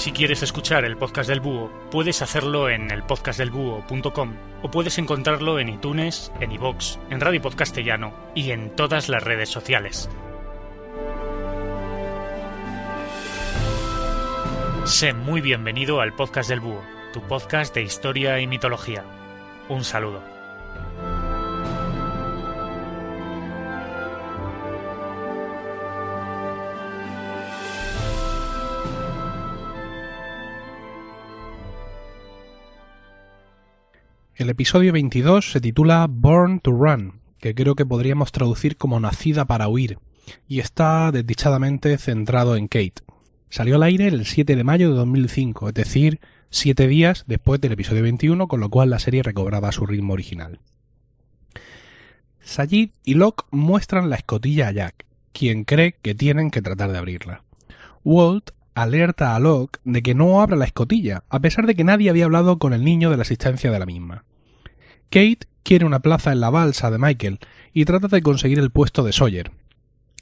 Si 0.00 0.12
quieres 0.12 0.42
escuchar 0.42 0.86
el 0.86 0.96
podcast 0.96 1.28
del 1.28 1.40
búho, 1.40 1.70
puedes 1.90 2.22
hacerlo 2.22 2.70
en 2.70 2.90
elpodcastdelbúho.com 2.90 4.34
o 4.62 4.70
puedes 4.70 4.96
encontrarlo 4.96 5.58
en 5.58 5.68
iTunes, 5.68 6.32
en 6.40 6.52
iVoox, 6.52 6.96
en 7.10 7.20
Radio 7.20 7.42
Podcastellano 7.42 8.14
y 8.34 8.52
en 8.52 8.74
todas 8.76 9.10
las 9.10 9.22
redes 9.22 9.50
sociales. 9.50 10.08
Sé 14.84 15.12
muy 15.12 15.42
bienvenido 15.42 16.00
al 16.00 16.14
podcast 16.14 16.48
del 16.48 16.60
búho, 16.60 16.82
tu 17.12 17.20
podcast 17.22 17.74
de 17.74 17.82
historia 17.82 18.40
y 18.40 18.46
mitología. 18.46 19.04
Un 19.68 19.82
saludo. 19.84 20.22
El 34.36 34.48
episodio 34.48 34.92
22 34.92 35.50
se 35.50 35.60
titula 35.60 36.06
Born 36.08 36.60
to 36.60 36.70
Run, 36.70 37.20
que 37.38 37.54
creo 37.54 37.74
que 37.74 37.84
podríamos 37.84 38.32
traducir 38.32 38.76
como 38.76 38.98
Nacida 39.00 39.44
para 39.44 39.68
huir, 39.68 39.98
y 40.48 40.60
está 40.60 41.10
desdichadamente 41.12 41.98
centrado 41.98 42.56
en 42.56 42.68
Kate. 42.68 43.02
Salió 43.50 43.76
al 43.76 43.82
aire 43.82 44.06
el 44.06 44.24
7 44.24 44.56
de 44.56 44.64
mayo 44.64 44.90
de 44.90 44.96
2005, 44.96 45.68
es 45.68 45.74
decir, 45.74 46.20
siete 46.50 46.88
días 46.88 47.24
después 47.26 47.60
del 47.60 47.72
episodio 47.72 48.02
21, 48.02 48.48
con 48.48 48.60
lo 48.60 48.68
cual 48.68 48.90
la 48.90 48.98
serie 48.98 49.22
recobraba 49.22 49.72
su 49.72 49.86
ritmo 49.86 50.12
original. 50.12 50.58
Sayid 52.40 52.90
y 53.04 53.14
Locke 53.14 53.44
muestran 53.50 54.10
la 54.10 54.16
escotilla 54.16 54.68
a 54.68 54.72
Jack, 54.72 55.06
quien 55.32 55.64
cree 55.64 55.94
que 56.02 56.14
tienen 56.14 56.50
que 56.50 56.62
tratar 56.62 56.90
de 56.90 56.98
abrirla. 56.98 57.44
Walt 58.02 58.50
alerta 58.74 59.36
a 59.36 59.38
Locke 59.38 59.78
de 59.84 60.02
que 60.02 60.14
no 60.14 60.40
abra 60.40 60.56
la 60.56 60.64
escotilla, 60.64 61.22
a 61.28 61.40
pesar 61.40 61.66
de 61.66 61.74
que 61.74 61.84
nadie 61.84 62.10
había 62.10 62.24
hablado 62.24 62.58
con 62.58 62.72
el 62.72 62.84
niño 62.84 63.10
de 63.10 63.16
la 63.16 63.22
existencia 63.22 63.70
de 63.70 63.78
la 63.78 63.86
misma. 63.86 64.24
Kate 65.10 65.46
quiere 65.62 65.84
una 65.84 66.00
plaza 66.00 66.32
en 66.32 66.40
la 66.40 66.50
balsa 66.50 66.90
de 66.90 66.98
Michael 66.98 67.38
y 67.72 67.84
trata 67.84 68.08
de 68.08 68.22
conseguir 68.22 68.58
el 68.58 68.70
puesto 68.70 69.04
de 69.04 69.12
Sawyer. 69.12 69.52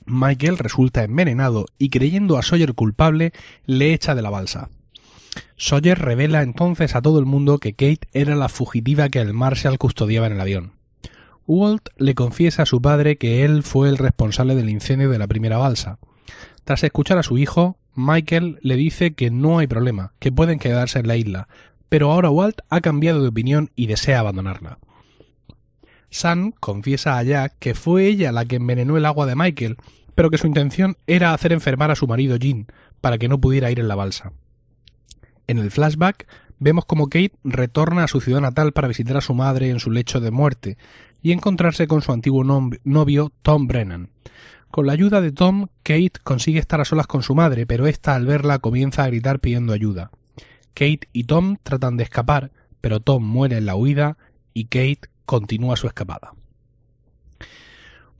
Michael 0.04 0.58
resulta 0.58 1.04
envenenado 1.04 1.66
y 1.78 1.90
creyendo 1.90 2.38
a 2.38 2.42
Sawyer 2.42 2.74
culpable 2.74 3.32
le 3.66 3.92
echa 3.92 4.14
de 4.14 4.22
la 4.22 4.30
balsa. 4.30 4.70
Sawyer 5.56 5.98
revela 5.98 6.42
entonces 6.42 6.94
a 6.94 7.02
todo 7.02 7.18
el 7.18 7.26
mundo 7.26 7.58
que 7.58 7.72
Kate 7.72 8.08
era 8.12 8.36
la 8.36 8.48
fugitiva 8.48 9.08
que 9.08 9.20
el 9.20 9.34
Marshall 9.34 9.78
custodiaba 9.78 10.26
en 10.26 10.34
el 10.34 10.40
avión. 10.40 10.72
Walt 11.46 11.88
le 11.96 12.14
confiesa 12.14 12.62
a 12.62 12.66
su 12.66 12.82
padre 12.82 13.16
que 13.16 13.44
él 13.44 13.62
fue 13.62 13.88
el 13.88 13.96
responsable 13.96 14.54
del 14.54 14.68
incendio 14.68 15.10
de 15.10 15.18
la 15.18 15.26
primera 15.26 15.56
balsa. 15.56 15.98
Tras 16.64 16.84
escuchar 16.84 17.16
a 17.18 17.22
su 17.22 17.38
hijo, 17.38 17.78
Michael 17.94 18.58
le 18.62 18.76
dice 18.76 19.14
que 19.14 19.30
no 19.30 19.58
hay 19.58 19.66
problema, 19.66 20.12
que 20.18 20.30
pueden 20.30 20.58
quedarse 20.58 20.98
en 20.98 21.08
la 21.08 21.16
isla, 21.16 21.48
pero 21.88 22.12
ahora 22.12 22.30
Walt 22.30 22.60
ha 22.68 22.80
cambiado 22.80 23.22
de 23.22 23.28
opinión 23.28 23.70
y 23.74 23.86
desea 23.86 24.20
abandonarla. 24.20 24.78
Sam 26.10 26.52
confiesa 26.52 27.18
a 27.18 27.22
Jack 27.22 27.54
que 27.58 27.74
fue 27.74 28.06
ella 28.06 28.32
la 28.32 28.44
que 28.44 28.56
envenenó 28.56 28.96
el 28.96 29.06
agua 29.06 29.26
de 29.26 29.34
Michael, 29.34 29.76
pero 30.14 30.30
que 30.30 30.38
su 30.38 30.46
intención 30.46 30.96
era 31.06 31.32
hacer 31.32 31.52
enfermar 31.52 31.90
a 31.90 31.96
su 31.96 32.06
marido 32.06 32.36
Jean, 32.36 32.66
para 33.00 33.18
que 33.18 33.28
no 33.28 33.40
pudiera 33.40 33.70
ir 33.70 33.80
en 33.80 33.88
la 33.88 33.94
balsa. 33.94 34.32
En 35.48 35.56
el 35.58 35.70
flashback 35.70 36.28
vemos 36.58 36.84
como 36.84 37.06
Kate 37.06 37.32
retorna 37.42 38.04
a 38.04 38.08
su 38.08 38.20
ciudad 38.20 38.42
natal 38.42 38.72
para 38.72 38.86
visitar 38.86 39.16
a 39.16 39.22
su 39.22 39.32
madre 39.32 39.70
en 39.70 39.80
su 39.80 39.90
lecho 39.90 40.20
de 40.20 40.30
muerte 40.30 40.76
y 41.22 41.32
encontrarse 41.32 41.88
con 41.88 42.02
su 42.02 42.12
antiguo 42.12 42.44
novio 42.44 43.32
Tom 43.42 43.66
Brennan. 43.66 44.10
Con 44.70 44.86
la 44.86 44.92
ayuda 44.92 45.22
de 45.22 45.32
Tom, 45.32 45.68
Kate 45.82 46.12
consigue 46.22 46.60
estar 46.60 46.82
a 46.82 46.84
solas 46.84 47.06
con 47.06 47.22
su 47.22 47.34
madre, 47.34 47.66
pero 47.66 47.86
ésta 47.86 48.14
al 48.14 48.26
verla 48.26 48.58
comienza 48.58 49.04
a 49.04 49.06
gritar 49.06 49.40
pidiendo 49.40 49.72
ayuda. 49.72 50.10
Kate 50.74 51.08
y 51.14 51.24
Tom 51.24 51.56
tratan 51.62 51.96
de 51.96 52.04
escapar, 52.04 52.52
pero 52.82 53.00
Tom 53.00 53.24
muere 53.24 53.56
en 53.56 53.64
la 53.64 53.74
huida 53.74 54.18
y 54.52 54.66
Kate 54.66 55.08
continúa 55.24 55.76
su 55.76 55.86
escapada. 55.86 56.34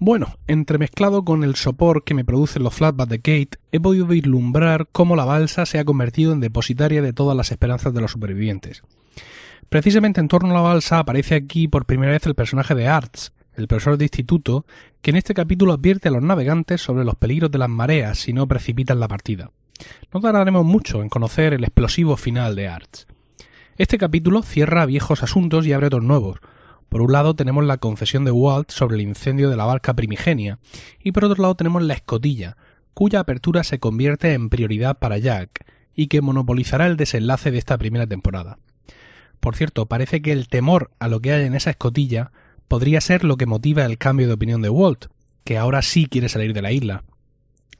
Bueno, 0.00 0.36
entremezclado 0.46 1.24
con 1.24 1.42
el 1.42 1.56
sopor 1.56 2.04
que 2.04 2.14
me 2.14 2.24
producen 2.24 2.62
los 2.62 2.74
flashbacks 2.74 3.10
de 3.10 3.18
Kate, 3.18 3.58
he 3.72 3.80
podido 3.80 4.06
vislumbrar 4.06 4.86
cómo 4.92 5.16
la 5.16 5.24
balsa 5.24 5.66
se 5.66 5.80
ha 5.80 5.84
convertido 5.84 6.32
en 6.32 6.38
depositaria 6.38 7.02
de 7.02 7.12
todas 7.12 7.36
las 7.36 7.50
esperanzas 7.50 7.92
de 7.92 8.00
los 8.00 8.12
supervivientes. 8.12 8.84
Precisamente 9.68 10.20
en 10.20 10.28
torno 10.28 10.50
a 10.50 10.54
la 10.54 10.60
balsa 10.60 11.00
aparece 11.00 11.34
aquí 11.34 11.66
por 11.66 11.84
primera 11.84 12.12
vez 12.12 12.24
el 12.26 12.36
personaje 12.36 12.76
de 12.76 12.86
Arts, 12.86 13.32
el 13.54 13.66
profesor 13.66 13.98
de 13.98 14.04
instituto, 14.04 14.64
que 15.02 15.10
en 15.10 15.16
este 15.16 15.34
capítulo 15.34 15.72
advierte 15.72 16.08
a 16.08 16.12
los 16.12 16.22
navegantes 16.22 16.80
sobre 16.80 17.04
los 17.04 17.16
peligros 17.16 17.50
de 17.50 17.58
las 17.58 17.68
mareas 17.68 18.18
si 18.20 18.32
no 18.32 18.46
precipitan 18.46 19.00
la 19.00 19.08
partida. 19.08 19.50
No 20.14 20.20
tardaremos 20.20 20.64
mucho 20.64 21.02
en 21.02 21.08
conocer 21.08 21.54
el 21.54 21.64
explosivo 21.64 22.16
final 22.16 22.54
de 22.54 22.68
Arts. 22.68 23.08
Este 23.76 23.98
capítulo 23.98 24.42
cierra 24.42 24.86
viejos 24.86 25.24
asuntos 25.24 25.66
y 25.66 25.72
abre 25.72 25.88
otros 25.88 26.04
nuevos. 26.04 26.38
Por 26.88 27.02
un 27.02 27.12
lado 27.12 27.34
tenemos 27.34 27.64
la 27.64 27.76
confesión 27.76 28.24
de 28.24 28.30
Walt 28.30 28.70
sobre 28.70 28.96
el 28.96 29.02
incendio 29.02 29.50
de 29.50 29.56
la 29.56 29.66
barca 29.66 29.94
primigenia, 29.94 30.58
y 31.02 31.12
por 31.12 31.24
otro 31.24 31.42
lado 31.42 31.54
tenemos 31.54 31.82
la 31.82 31.94
escotilla, 31.94 32.56
cuya 32.94 33.20
apertura 33.20 33.62
se 33.64 33.78
convierte 33.78 34.32
en 34.32 34.48
prioridad 34.48 34.98
para 34.98 35.18
Jack, 35.18 35.66
y 35.94 36.06
que 36.06 36.22
monopolizará 36.22 36.86
el 36.86 36.96
desenlace 36.96 37.50
de 37.50 37.58
esta 37.58 37.76
primera 37.76 38.06
temporada. 38.06 38.58
Por 39.40 39.56
cierto, 39.56 39.86
parece 39.86 40.22
que 40.22 40.32
el 40.32 40.48
temor 40.48 40.90
a 40.98 41.08
lo 41.08 41.20
que 41.20 41.32
hay 41.32 41.44
en 41.44 41.54
esa 41.54 41.70
escotilla 41.70 42.32
podría 42.68 43.00
ser 43.00 43.24
lo 43.24 43.36
que 43.36 43.46
motiva 43.46 43.84
el 43.84 43.98
cambio 43.98 44.26
de 44.26 44.34
opinión 44.34 44.62
de 44.62 44.70
Walt, 44.70 45.06
que 45.44 45.58
ahora 45.58 45.82
sí 45.82 46.06
quiere 46.06 46.28
salir 46.28 46.52
de 46.52 46.62
la 46.62 46.72
isla. 46.72 47.04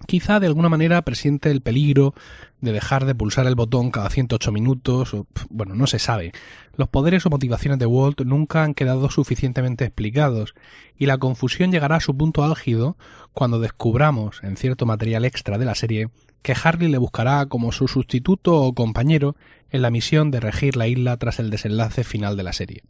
Quizá 0.07 0.41
de 0.41 0.47
alguna 0.47 0.69
manera 0.69 1.03
presiente 1.03 1.51
el 1.51 1.61
peligro 1.61 2.15
de 2.61 2.73
dejar 2.73 3.05
de 3.05 3.15
pulsar 3.15 3.47
el 3.47 3.55
botón 3.55 3.91
cada 3.91 4.11
108 4.11 4.53
minutos, 4.53 5.15
o, 5.15 5.27
bueno, 5.51 5.75
no 5.75 5.87
se 5.87 5.99
sabe. 5.99 6.33
Los 6.77 6.89
poderes 6.89 7.27
o 7.27 7.31
motivaciones 7.31 7.79
de 7.79 7.87
Walt 7.87 8.21
nunca 8.23 8.65
han 8.65 8.75
quedado 8.75 9.11
suficientemente 9.11 9.85
explicados, 9.85 10.55
y 10.97 11.07
la 11.07 11.19
confusión 11.19 11.73
llegará 11.73 11.97
a 11.97 12.01
su 12.01 12.17
punto 12.17 12.45
álgido 12.45 12.97
cuando 13.33 13.61
descubramos, 13.61 14.41
en 14.43 14.57
cierto 14.57 14.87
material 14.87 15.25
extra 15.25 15.59
de 15.59 15.65
la 15.65 15.75
serie, 15.75 16.11
que 16.43 16.55
Harley 16.63 16.89
le 16.89 16.99
buscará 16.99 17.47
como 17.47 17.73
su 17.73 17.89
sustituto 17.89 18.57
o 18.57 18.75
compañero 18.75 19.37
en 19.71 19.83
la 19.83 19.91
misión 19.91 20.31
de 20.31 20.41
regir 20.41 20.77
la 20.77 20.87
isla 20.87 21.17
tras 21.17 21.39
el 21.39 21.51
desenlace 21.51 22.05
final 22.05 22.37
de 22.37 22.43
la 22.43 22.53
serie. 22.53 22.83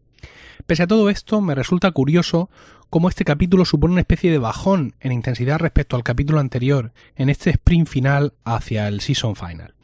Pese 0.66 0.82
a 0.82 0.86
todo 0.86 1.10
esto, 1.10 1.40
me 1.40 1.54
resulta 1.54 1.90
curioso 1.90 2.50
cómo 2.90 3.08
este 3.08 3.24
capítulo 3.24 3.64
supone 3.64 3.92
una 3.92 4.00
especie 4.00 4.30
de 4.30 4.38
bajón 4.38 4.94
en 5.00 5.12
intensidad 5.12 5.58
respecto 5.58 5.96
al 5.96 6.04
capítulo 6.04 6.40
anterior, 6.40 6.92
en 7.16 7.28
este 7.28 7.50
sprint 7.50 7.88
final 7.88 8.34
hacia 8.44 8.88
el 8.88 9.00
season 9.00 9.36
final. 9.36 9.74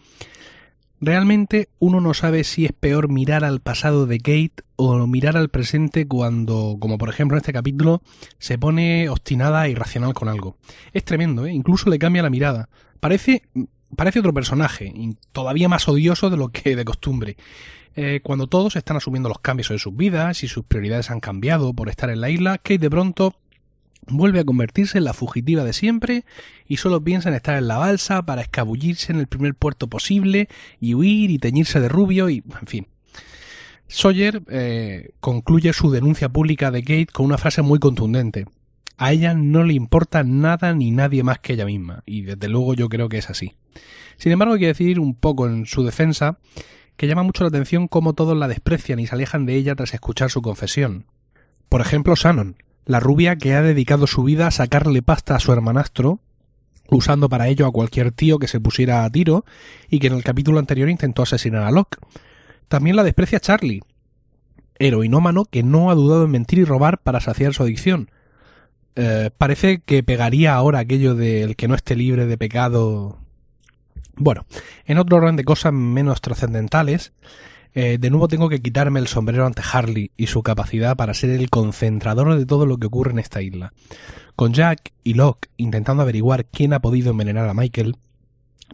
Realmente 1.00 1.68
uno 1.80 2.00
no 2.00 2.14
sabe 2.14 2.44
si 2.44 2.64
es 2.64 2.72
peor 2.72 3.10
mirar 3.10 3.44
al 3.44 3.60
pasado 3.60 4.06
de 4.06 4.18
Kate 4.18 4.54
o 4.76 5.06
mirar 5.06 5.36
al 5.36 5.50
presente 5.50 6.08
cuando, 6.08 6.78
como 6.80 6.96
por 6.96 7.10
ejemplo 7.10 7.36
en 7.36 7.40
este 7.40 7.52
capítulo, 7.52 8.00
se 8.38 8.56
pone 8.56 9.08
obstinada 9.10 9.66
e 9.66 9.70
irracional 9.72 10.14
con 10.14 10.28
algo. 10.28 10.56
Es 10.92 11.04
tremendo, 11.04 11.44
¿eh? 11.46 11.52
incluso 11.52 11.90
le 11.90 11.98
cambia 11.98 12.22
la 12.22 12.30
mirada. 12.30 12.70
Parece, 13.00 13.42
parece 13.94 14.20
otro 14.20 14.32
personaje, 14.32 14.94
todavía 15.32 15.68
más 15.68 15.86
odioso 15.88 16.30
de 16.30 16.38
lo 16.38 16.48
que 16.48 16.74
de 16.74 16.86
costumbre. 16.86 17.36
Eh, 17.96 18.20
cuando 18.22 18.48
todos 18.48 18.76
están 18.76 18.96
asumiendo 18.96 19.28
los 19.28 19.38
cambios 19.38 19.70
en 19.70 19.78
sus 19.78 19.96
vidas 19.96 20.42
y 20.42 20.48
sus 20.48 20.64
prioridades 20.64 21.10
han 21.10 21.20
cambiado 21.20 21.72
por 21.74 21.88
estar 21.88 22.10
en 22.10 22.20
la 22.20 22.30
isla, 22.30 22.58
Kate 22.58 22.78
de 22.78 22.90
pronto 22.90 23.36
vuelve 24.06 24.40
a 24.40 24.44
convertirse 24.44 24.98
en 24.98 25.04
la 25.04 25.12
fugitiva 25.12 25.64
de 25.64 25.72
siempre 25.72 26.24
y 26.66 26.76
solo 26.76 27.02
piensa 27.02 27.28
en 27.28 27.36
estar 27.36 27.56
en 27.56 27.68
la 27.68 27.78
balsa 27.78 28.24
para 28.26 28.42
escabullirse 28.42 29.12
en 29.12 29.20
el 29.20 29.26
primer 29.26 29.54
puerto 29.54 29.88
posible 29.88 30.48
y 30.80 30.94
huir 30.94 31.30
y 31.30 31.38
teñirse 31.38 31.80
de 31.80 31.88
rubio 31.88 32.28
y 32.28 32.42
en 32.60 32.66
fin. 32.66 32.86
Sawyer 33.86 34.42
eh, 34.48 35.10
concluye 35.20 35.72
su 35.72 35.90
denuncia 35.90 36.28
pública 36.28 36.70
de 36.70 36.82
Kate 36.82 37.06
con 37.12 37.26
una 37.26 37.38
frase 37.38 37.62
muy 37.62 37.78
contundente. 37.78 38.46
A 38.96 39.12
ella 39.12 39.34
no 39.34 39.62
le 39.62 39.74
importa 39.74 40.22
nada 40.24 40.72
ni 40.74 40.90
nadie 40.90 41.22
más 41.22 41.40
que 41.40 41.54
ella 41.54 41.66
misma, 41.66 42.02
y 42.06 42.22
desde 42.22 42.48
luego 42.48 42.74
yo 42.74 42.88
creo 42.88 43.08
que 43.08 43.18
es 43.18 43.28
así. 43.28 43.54
Sin 44.16 44.32
embargo, 44.32 44.54
hay 44.54 44.60
que 44.60 44.66
decir 44.68 45.00
un 45.00 45.14
poco 45.14 45.46
en 45.46 45.66
su 45.66 45.84
defensa 45.84 46.38
que 46.96 47.06
llama 47.06 47.22
mucho 47.22 47.44
la 47.44 47.48
atención 47.48 47.88
cómo 47.88 48.12
todos 48.12 48.36
la 48.36 48.48
desprecian 48.48 49.00
y 49.00 49.06
se 49.06 49.14
alejan 49.14 49.46
de 49.46 49.54
ella 49.56 49.74
tras 49.74 49.94
escuchar 49.94 50.30
su 50.30 50.42
confesión. 50.42 51.06
Por 51.68 51.80
ejemplo, 51.80 52.14
Shannon, 52.14 52.56
la 52.86 53.00
rubia 53.00 53.36
que 53.36 53.54
ha 53.54 53.62
dedicado 53.62 54.06
su 54.06 54.22
vida 54.22 54.46
a 54.46 54.50
sacarle 54.50 55.02
pasta 55.02 55.34
a 55.34 55.40
su 55.40 55.52
hermanastro, 55.52 56.20
usando 56.90 57.28
para 57.28 57.48
ello 57.48 57.66
a 57.66 57.72
cualquier 57.72 58.12
tío 58.12 58.38
que 58.38 58.48
se 58.48 58.60
pusiera 58.60 59.04
a 59.04 59.10
tiro 59.10 59.44
y 59.88 59.98
que 59.98 60.08
en 60.08 60.14
el 60.14 60.24
capítulo 60.24 60.58
anterior 60.58 60.88
intentó 60.88 61.22
asesinar 61.22 61.62
a 61.62 61.70
Locke. 61.70 61.98
También 62.68 62.96
la 62.96 63.04
desprecia 63.04 63.40
Charlie, 63.40 63.82
heroinómano 64.78 65.44
que 65.44 65.62
no 65.62 65.90
ha 65.90 65.94
dudado 65.94 66.24
en 66.24 66.30
mentir 66.30 66.58
y 66.58 66.64
robar 66.64 66.98
para 66.98 67.20
saciar 67.20 67.54
su 67.54 67.62
adicción. 67.62 68.10
Eh, 68.96 69.30
parece 69.36 69.80
que 69.80 70.02
pegaría 70.02 70.54
ahora 70.54 70.78
aquello 70.78 71.14
del 71.14 71.56
que 71.56 71.68
no 71.68 71.74
esté 71.74 71.96
libre 71.96 72.26
de 72.26 72.38
pecado. 72.38 73.18
Bueno, 74.16 74.46
en 74.84 74.98
otro 74.98 75.16
orden 75.16 75.36
de 75.36 75.44
cosas 75.44 75.72
menos 75.72 76.20
trascendentales, 76.20 77.12
eh, 77.74 77.98
de 77.98 78.10
nuevo 78.10 78.28
tengo 78.28 78.48
que 78.48 78.62
quitarme 78.62 79.00
el 79.00 79.08
sombrero 79.08 79.46
ante 79.46 79.62
Harley 79.70 80.12
y 80.16 80.28
su 80.28 80.42
capacidad 80.42 80.96
para 80.96 81.12
ser 81.12 81.30
el 81.30 81.50
concentrador 81.50 82.36
de 82.38 82.46
todo 82.46 82.66
lo 82.66 82.78
que 82.78 82.86
ocurre 82.86 83.10
en 83.10 83.18
esta 83.18 83.42
isla. 83.42 83.72
Con 84.36 84.52
Jack 84.52 84.92
y 85.02 85.14
Locke 85.14 85.50
intentando 85.56 86.02
averiguar 86.02 86.46
quién 86.46 86.72
ha 86.72 86.80
podido 86.80 87.10
envenenar 87.10 87.48
a 87.48 87.54
Michael, 87.54 87.96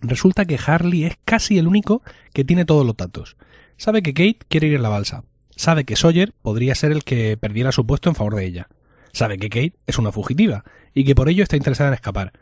resulta 0.03 0.45
que 0.45 0.59
Harley 0.65 1.05
es 1.05 1.17
casi 1.25 1.59
el 1.59 1.67
único 1.67 2.03
que 2.35 2.45
tiene 2.45 2.67
todos 2.67 2.85
los 2.85 2.97
datos. 2.97 3.37
Sabe 3.79 4.03
que 4.03 4.13
Kate 4.13 4.41
quiere 4.49 4.67
ir 4.67 4.75
en 4.75 4.83
la 4.83 4.91
balsa. 4.91 5.25
Sabe 5.57 5.85
que 5.85 5.97
Sawyer 5.97 6.35
podría 6.43 6.75
ser 6.75 6.93
el 6.93 7.03
que 7.03 7.39
perdiera 7.39 7.73
su 7.73 7.87
puesto 7.87 8.11
en 8.11 8.15
favor 8.15 8.35
de 8.35 8.45
ella. 8.45 8.69
Sabe 9.13 9.39
que 9.39 9.49
Kate 9.49 9.75
es 9.87 9.99
una 9.99 10.13
fugitiva 10.13 10.65
y 10.95 11.05
que 11.05 11.15
por 11.15 11.29
ello 11.29 11.43
está 11.43 11.57
interesada 11.57 11.89
en 11.89 11.95
escapar. 11.95 12.33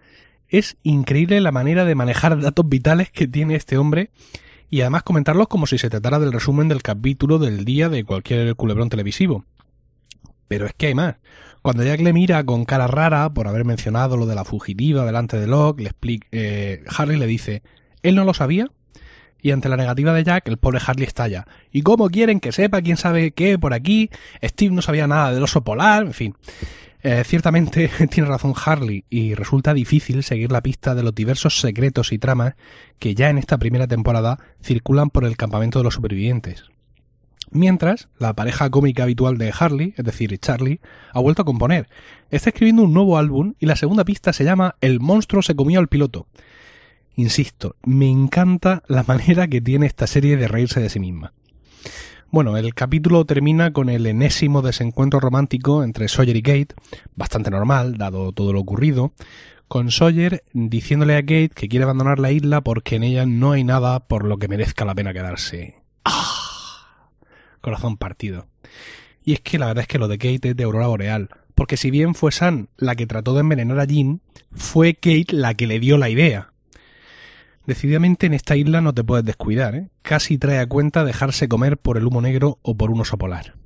Es 0.49 0.79
increíble 0.83 1.41
la 1.41 1.53
manera 1.53 1.85
de 1.85 1.95
manejar 1.95 2.41
datos 2.41 2.67
vitales 2.69 3.11
que 3.11 3.29
tiene 3.29 3.55
este 3.55 3.77
hombre 3.77 4.11
y 4.71 4.81
además 4.81 5.03
comentarlos 5.03 5.49
como 5.49 5.67
si 5.67 5.79
se 5.79 5.91
tratara 5.91 6.19
del 6.19 6.33
resumen 6.33 6.69
del 6.69 6.83
capítulo 6.83 7.39
del 7.39 7.65
día 7.65 7.89
de 7.89 8.05
cualquier 8.05 8.55
culebrón 8.55 8.89
televisivo. 8.89 9.45
Pero 10.47 10.67
es 10.67 10.73
que 10.75 10.87
hay 10.87 10.95
más. 10.95 11.17
Cuando 11.61 11.85
Jack 11.85 12.01
le 12.01 12.15
mira 12.15 12.43
con 12.45 12.65
cara 12.65 12.87
rara 12.87 13.33
por 13.35 13.47
haber 13.47 13.67
mencionado 13.67 14.17
lo 14.17 14.25
de 14.25 14.35
la 14.35 14.45
fugitiva 14.45 15.05
delante 15.05 15.39
de 15.39 15.47
Locke, 15.47 15.83
le 15.83 15.91
explica, 15.91 16.27
eh, 16.33 16.83
Harley 16.97 17.19
le 17.19 17.27
dice, 17.27 17.63
¿él 18.03 18.15
no 18.15 18.25
lo 18.25 18.33
sabía? 18.33 18.71
Y 19.43 19.51
ante 19.51 19.69
la 19.69 19.77
negativa 19.77 20.15
de 20.15 20.25
Jack, 20.25 20.49
el 20.49 20.57
pobre 20.57 20.81
Harley 20.85 21.05
estalla. 21.05 21.47
¿Y 21.71 21.83
cómo 21.83 22.09
quieren 22.09 22.41
que 22.41 22.53
sepa 22.53 22.81
quién 22.81 22.97
sabe 22.97 23.33
qué 23.33 23.59
por 23.59 23.75
aquí? 23.75 24.11
Steve 24.43 24.75
no 24.75 24.81
sabía 24.81 25.07
nada 25.07 25.33
del 25.33 25.43
oso 25.43 25.63
polar, 25.63 26.05
en 26.07 26.15
fin. 26.15 26.35
Eh, 27.03 27.23
ciertamente 27.25 27.91
tiene 28.11 28.29
razón 28.29 28.55
Harley 28.65 29.05
y 29.09 29.35
resulta 29.35 29.73
difícil 29.75 30.23
seguir 30.25 30.51
la 30.51 30.63
pista 30.63 30.95
de 30.95 31.03
los 31.03 31.15
diversos 31.15 31.61
secretos 31.61 32.13
y 32.13 32.19
tramas 32.19 32.55
que 32.99 33.15
ya 33.15 33.31
en 33.31 33.39
esta 33.39 33.59
primera 33.59 33.87
temporada 33.87 34.39
circulan 34.63 35.11
por 35.11 35.25
el 35.25 35.37
campamento 35.37 35.79
de 35.79 35.85
los 35.85 35.95
supervivientes. 35.95 36.65
Mientras, 37.51 38.09
la 38.19 38.35
pareja 38.35 38.69
cómica 38.69 39.05
habitual 39.05 39.39
de 39.39 39.53
Harley, 39.59 39.95
es 39.97 40.05
decir, 40.05 40.37
Charlie, 40.39 40.81
ha 41.13 41.21
vuelto 41.21 41.43
a 41.43 41.45
componer. 41.45 41.89
Está 42.31 42.51
escribiendo 42.51 42.83
un 42.83 42.93
nuevo 42.93 43.17
álbum 43.17 43.55
y 43.59 43.67
la 43.67 43.77
segunda 43.77 44.05
pista 44.05 44.33
se 44.33 44.45
llama 44.45 44.77
El 44.81 45.01
monstruo 45.01 45.41
se 45.41 45.55
comió 45.55 45.81
al 45.81 45.89
piloto. 45.89 46.27
Insisto, 47.15 47.77
me 47.85 48.09
encanta 48.09 48.83
la 48.87 49.03
manera 49.09 49.49
que 49.49 49.61
tiene 49.61 49.87
esta 49.87 50.07
serie 50.07 50.37
de 50.37 50.49
reírse 50.49 50.81
de 50.81 50.91
sí 50.91 51.01
misma. 51.01 51.33
Bueno, 52.31 52.59
el 52.59 52.75
capítulo 52.75 53.25
termina 53.25 53.73
con 53.73 53.89
el 53.89 54.05
enésimo 54.05 54.61
desencuentro 54.61 55.19
romántico 55.19 55.83
entre 55.83 56.09
Sawyer 56.09 56.37
y 56.37 56.43
Kate, 56.43 56.75
bastante 57.17 57.51
normal, 57.51 57.97
dado 57.97 58.33
todo 58.33 58.53
lo 58.53 58.61
ocurrido, 58.61 59.15
con 59.67 59.91
Sawyer 59.91 60.45
diciéndole 60.53 61.17
a 61.17 61.23
Kate 61.23 61.53
que 61.55 61.71
quiere 61.71 61.85
abandonar 61.85 62.19
la 62.19 62.31
isla 62.31 62.61
porque 62.61 62.97
en 62.97 63.05
ella 63.05 63.25
no 63.25 63.53
hay 63.53 63.65
nada 63.65 64.01
por 64.01 64.25
lo 64.25 64.37
que 64.37 64.47
merezca 64.47 64.85
la 64.85 64.95
pena 64.95 65.15
quedarse. 65.15 65.77
¡Ah! 66.05 67.01
Corazón 67.63 67.97
partido. 67.97 68.47
Y 69.25 69.33
es 69.33 69.41
que 69.41 69.59
la 69.59 69.69
verdad 69.69 69.83
es 69.83 69.89
que 69.89 69.99
lo 69.99 70.07
de 70.07 70.19
Kate 70.19 70.51
es 70.51 70.57
de 70.57 70.65
Aurora 70.65 70.89
Boreal, 70.89 71.31
porque 71.55 71.79
si 71.79 71.91
bien 71.91 72.15
fue 72.15 72.31
San 72.31 72.69
la 72.77 72.95
que 72.95 73.07
trató 73.07 73.33
de 73.33 73.41
envenenar 73.41 73.81
a 73.81 73.87
Jean, 73.87 74.21
fue 74.53 74.93
Kate 74.93 75.29
la 75.31 75.55
que 75.55 75.67
le 75.67 75.81
dio 75.81 75.97
la 75.97 76.11
idea. 76.11 76.53
Decididamente 77.69 78.25
en 78.25 78.33
esta 78.33 78.57
isla 78.57 78.81
no 78.81 78.95
te 78.95 79.05
puedes 79.05 79.27
descuidar, 79.27 79.75
¿eh? 79.75 79.91
Casi 80.01 80.39
trae 80.39 80.59
a 80.59 80.67
cuenta 80.67 81.05
dejarse 81.05 81.49
comer 81.49 81.77
por 81.77 81.99
el 81.99 82.07
humo 82.07 82.23
negro 82.23 82.59
o 82.63 82.75
por 82.75 82.91
un 82.91 83.03
oso 83.03 83.19
polar. 83.19 83.57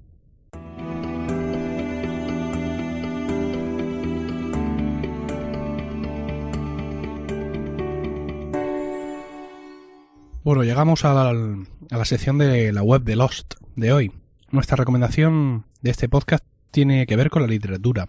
Bueno, 10.43 10.65
llegamos 10.65 11.05
a 11.05 11.33
la, 11.33 12.05
sección 12.05 12.39
de 12.39 12.73
la 12.73 12.83
web 12.83 13.05
de 13.05 13.15
Lost 13.15 13.55
de 13.77 13.93
hoy. 13.93 14.11
Nuestra 14.51 14.75
recomendación 14.75 15.67
de 15.81 15.93
este 15.93 16.09
podcast 16.09 16.45
tiene 16.73 17.07
que 17.07 17.15
ver 17.15 17.31
con 17.31 17.43
la 17.43 17.49
literatura. 17.49 18.09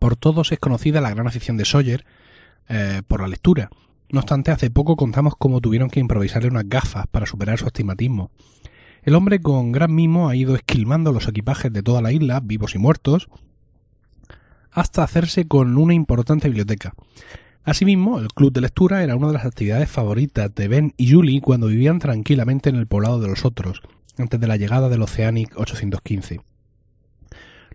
Por 0.00 0.16
todos 0.16 0.50
es 0.50 0.58
conocida 0.58 1.00
la 1.00 1.10
gran 1.10 1.28
afición 1.28 1.56
de 1.56 1.66
Sawyer 1.66 2.04
eh, 2.68 3.02
por 3.06 3.20
la 3.20 3.28
lectura, 3.28 3.70
no 4.10 4.20
obstante, 4.20 4.50
hace 4.50 4.70
poco 4.70 4.96
contamos 4.96 5.34
cómo 5.36 5.60
tuvieron 5.60 5.90
que 5.90 6.00
improvisarle 6.00 6.48
unas 6.48 6.68
gafas 6.68 7.06
para 7.08 7.26
superar 7.26 7.58
su 7.58 7.66
astigmatismo. 7.66 8.30
El 9.02 9.14
hombre 9.14 9.40
con 9.40 9.72
gran 9.72 9.94
mimo 9.94 10.28
ha 10.28 10.36
ido 10.36 10.54
esquilmando 10.54 11.12
los 11.12 11.28
equipajes 11.28 11.72
de 11.72 11.82
toda 11.82 12.02
la 12.02 12.12
isla, 12.12 12.40
vivos 12.40 12.74
y 12.74 12.78
muertos, 12.78 13.28
hasta 14.70 15.02
hacerse 15.02 15.46
con 15.46 15.76
una 15.76 15.94
importante 15.94 16.48
biblioteca. 16.48 16.94
Asimismo, 17.64 18.18
el 18.18 18.28
club 18.28 18.52
de 18.52 18.62
lectura 18.62 19.02
era 19.02 19.14
una 19.14 19.26
de 19.26 19.34
las 19.34 19.44
actividades 19.44 19.90
favoritas 19.90 20.54
de 20.54 20.68
Ben 20.68 20.94
y 20.96 21.12
Julie 21.12 21.40
cuando 21.40 21.66
vivían 21.66 21.98
tranquilamente 21.98 22.70
en 22.70 22.76
el 22.76 22.86
poblado 22.86 23.20
de 23.20 23.28
los 23.28 23.44
otros, 23.44 23.82
antes 24.16 24.40
de 24.40 24.46
la 24.46 24.56
llegada 24.56 24.88
del 24.88 25.02
Oceanic 25.02 25.52
815. 25.56 26.40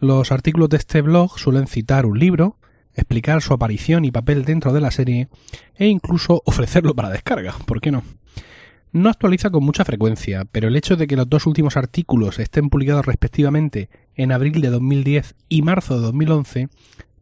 Los 0.00 0.32
artículos 0.32 0.70
de 0.70 0.78
este 0.78 1.02
blog 1.02 1.38
suelen 1.38 1.66
citar 1.66 2.06
un 2.06 2.18
libro, 2.18 2.56
explicar 2.94 3.42
su 3.42 3.52
aparición 3.52 4.06
y 4.06 4.12
papel 4.12 4.46
dentro 4.46 4.72
de 4.72 4.80
la 4.80 4.90
serie 4.90 5.28
e 5.74 5.88
incluso 5.88 6.40
ofrecerlo 6.46 6.94
para 6.94 7.10
descarga, 7.10 7.54
¿por 7.66 7.82
qué 7.82 7.90
no? 7.90 8.02
No 8.92 9.08
actualiza 9.08 9.48
con 9.48 9.64
mucha 9.64 9.86
frecuencia, 9.86 10.44
pero 10.44 10.68
el 10.68 10.76
hecho 10.76 10.96
de 10.96 11.06
que 11.06 11.16
los 11.16 11.28
dos 11.28 11.46
últimos 11.46 11.78
artículos 11.78 12.38
estén 12.38 12.68
publicados 12.68 13.06
respectivamente 13.06 13.88
en 14.14 14.32
abril 14.32 14.60
de 14.60 14.68
2010 14.68 15.34
y 15.48 15.62
marzo 15.62 15.96
de 15.96 16.02
2011 16.02 16.68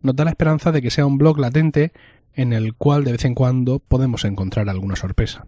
nos 0.02 0.16
da 0.16 0.24
la 0.24 0.30
esperanza 0.30 0.72
de 0.72 0.82
que 0.82 0.90
sea 0.90 1.06
un 1.06 1.16
blog 1.16 1.38
latente 1.38 1.92
en 2.34 2.52
el 2.52 2.74
cual 2.74 3.04
de 3.04 3.12
vez 3.12 3.24
en 3.24 3.34
cuando 3.34 3.78
podemos 3.78 4.24
encontrar 4.24 4.68
alguna 4.68 4.96
sorpresa. 4.96 5.46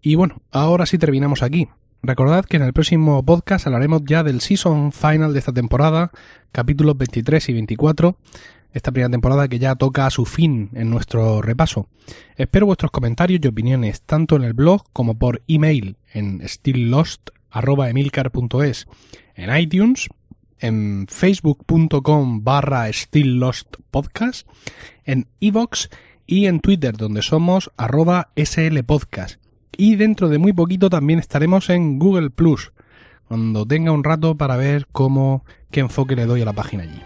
Y 0.00 0.14
bueno, 0.14 0.40
ahora 0.52 0.86
sí 0.86 0.98
terminamos 0.98 1.42
aquí. 1.42 1.68
Recordad 2.02 2.44
que 2.44 2.58
en 2.58 2.62
el 2.62 2.72
próximo 2.72 3.24
podcast 3.24 3.66
hablaremos 3.66 4.02
ya 4.04 4.22
del 4.22 4.40
season 4.40 4.92
final 4.92 5.32
de 5.32 5.40
esta 5.40 5.52
temporada, 5.52 6.12
capítulos 6.52 6.96
23 6.96 7.48
y 7.48 7.52
24, 7.54 8.16
esta 8.72 8.92
primera 8.92 9.10
temporada 9.10 9.48
que 9.48 9.58
ya 9.58 9.74
toca 9.74 10.06
a 10.06 10.10
su 10.10 10.24
fin 10.24 10.70
en 10.74 10.88
nuestro 10.90 11.42
repaso. 11.42 11.88
Espero 12.36 12.64
vuestros 12.66 12.90
comentarios 12.90 13.40
y 13.42 13.48
opiniones 13.48 14.02
tanto 14.02 14.36
en 14.36 14.44
el 14.44 14.52
blog 14.52 14.84
como 14.92 15.18
por 15.18 15.42
email 15.48 15.96
en 16.12 16.46
stilllost.emilcar.es, 16.46 18.86
en 19.34 19.56
iTunes, 19.56 20.08
en 20.58 21.06
facebook.com 21.08 22.44
barra 22.44 22.92
stilllostpodcast, 22.92 24.46
en 25.04 25.26
iVox 25.40 25.88
y 26.26 26.46
en 26.46 26.60
Twitter 26.60 26.96
donde 26.96 27.22
somos 27.22 27.72
arroba 27.76 28.30
slpodcast. 28.36 29.40
Y 29.76 29.96
dentro 29.96 30.28
de 30.28 30.38
muy 30.38 30.52
poquito 30.52 30.88
también 30.90 31.18
estaremos 31.20 31.70
en 31.70 31.98
Google 31.98 32.30
Plus, 32.30 32.72
cuando 33.28 33.66
tenga 33.66 33.92
un 33.92 34.04
rato 34.04 34.36
para 34.36 34.56
ver 34.56 34.86
cómo, 34.90 35.44
qué 35.70 35.80
enfoque 35.80 36.16
le 36.16 36.26
doy 36.26 36.42
a 36.42 36.46
la 36.46 36.52
página 36.52 36.82
allí. 36.82 37.00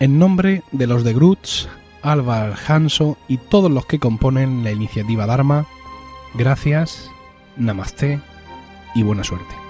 En 0.00 0.18
nombre 0.18 0.62
de 0.70 0.86
los 0.86 1.02
de 1.02 1.12
Grutz, 1.12 1.68
Álvar 2.02 2.54
Hanso 2.68 3.18
y 3.26 3.36
todos 3.36 3.70
los 3.70 3.84
que 3.86 3.98
componen 3.98 4.62
la 4.62 4.70
iniciativa 4.70 5.26
Dharma, 5.26 5.66
gracias, 6.34 7.10
namaste 7.56 8.20
y 8.94 9.02
buena 9.02 9.24
suerte. 9.24 9.67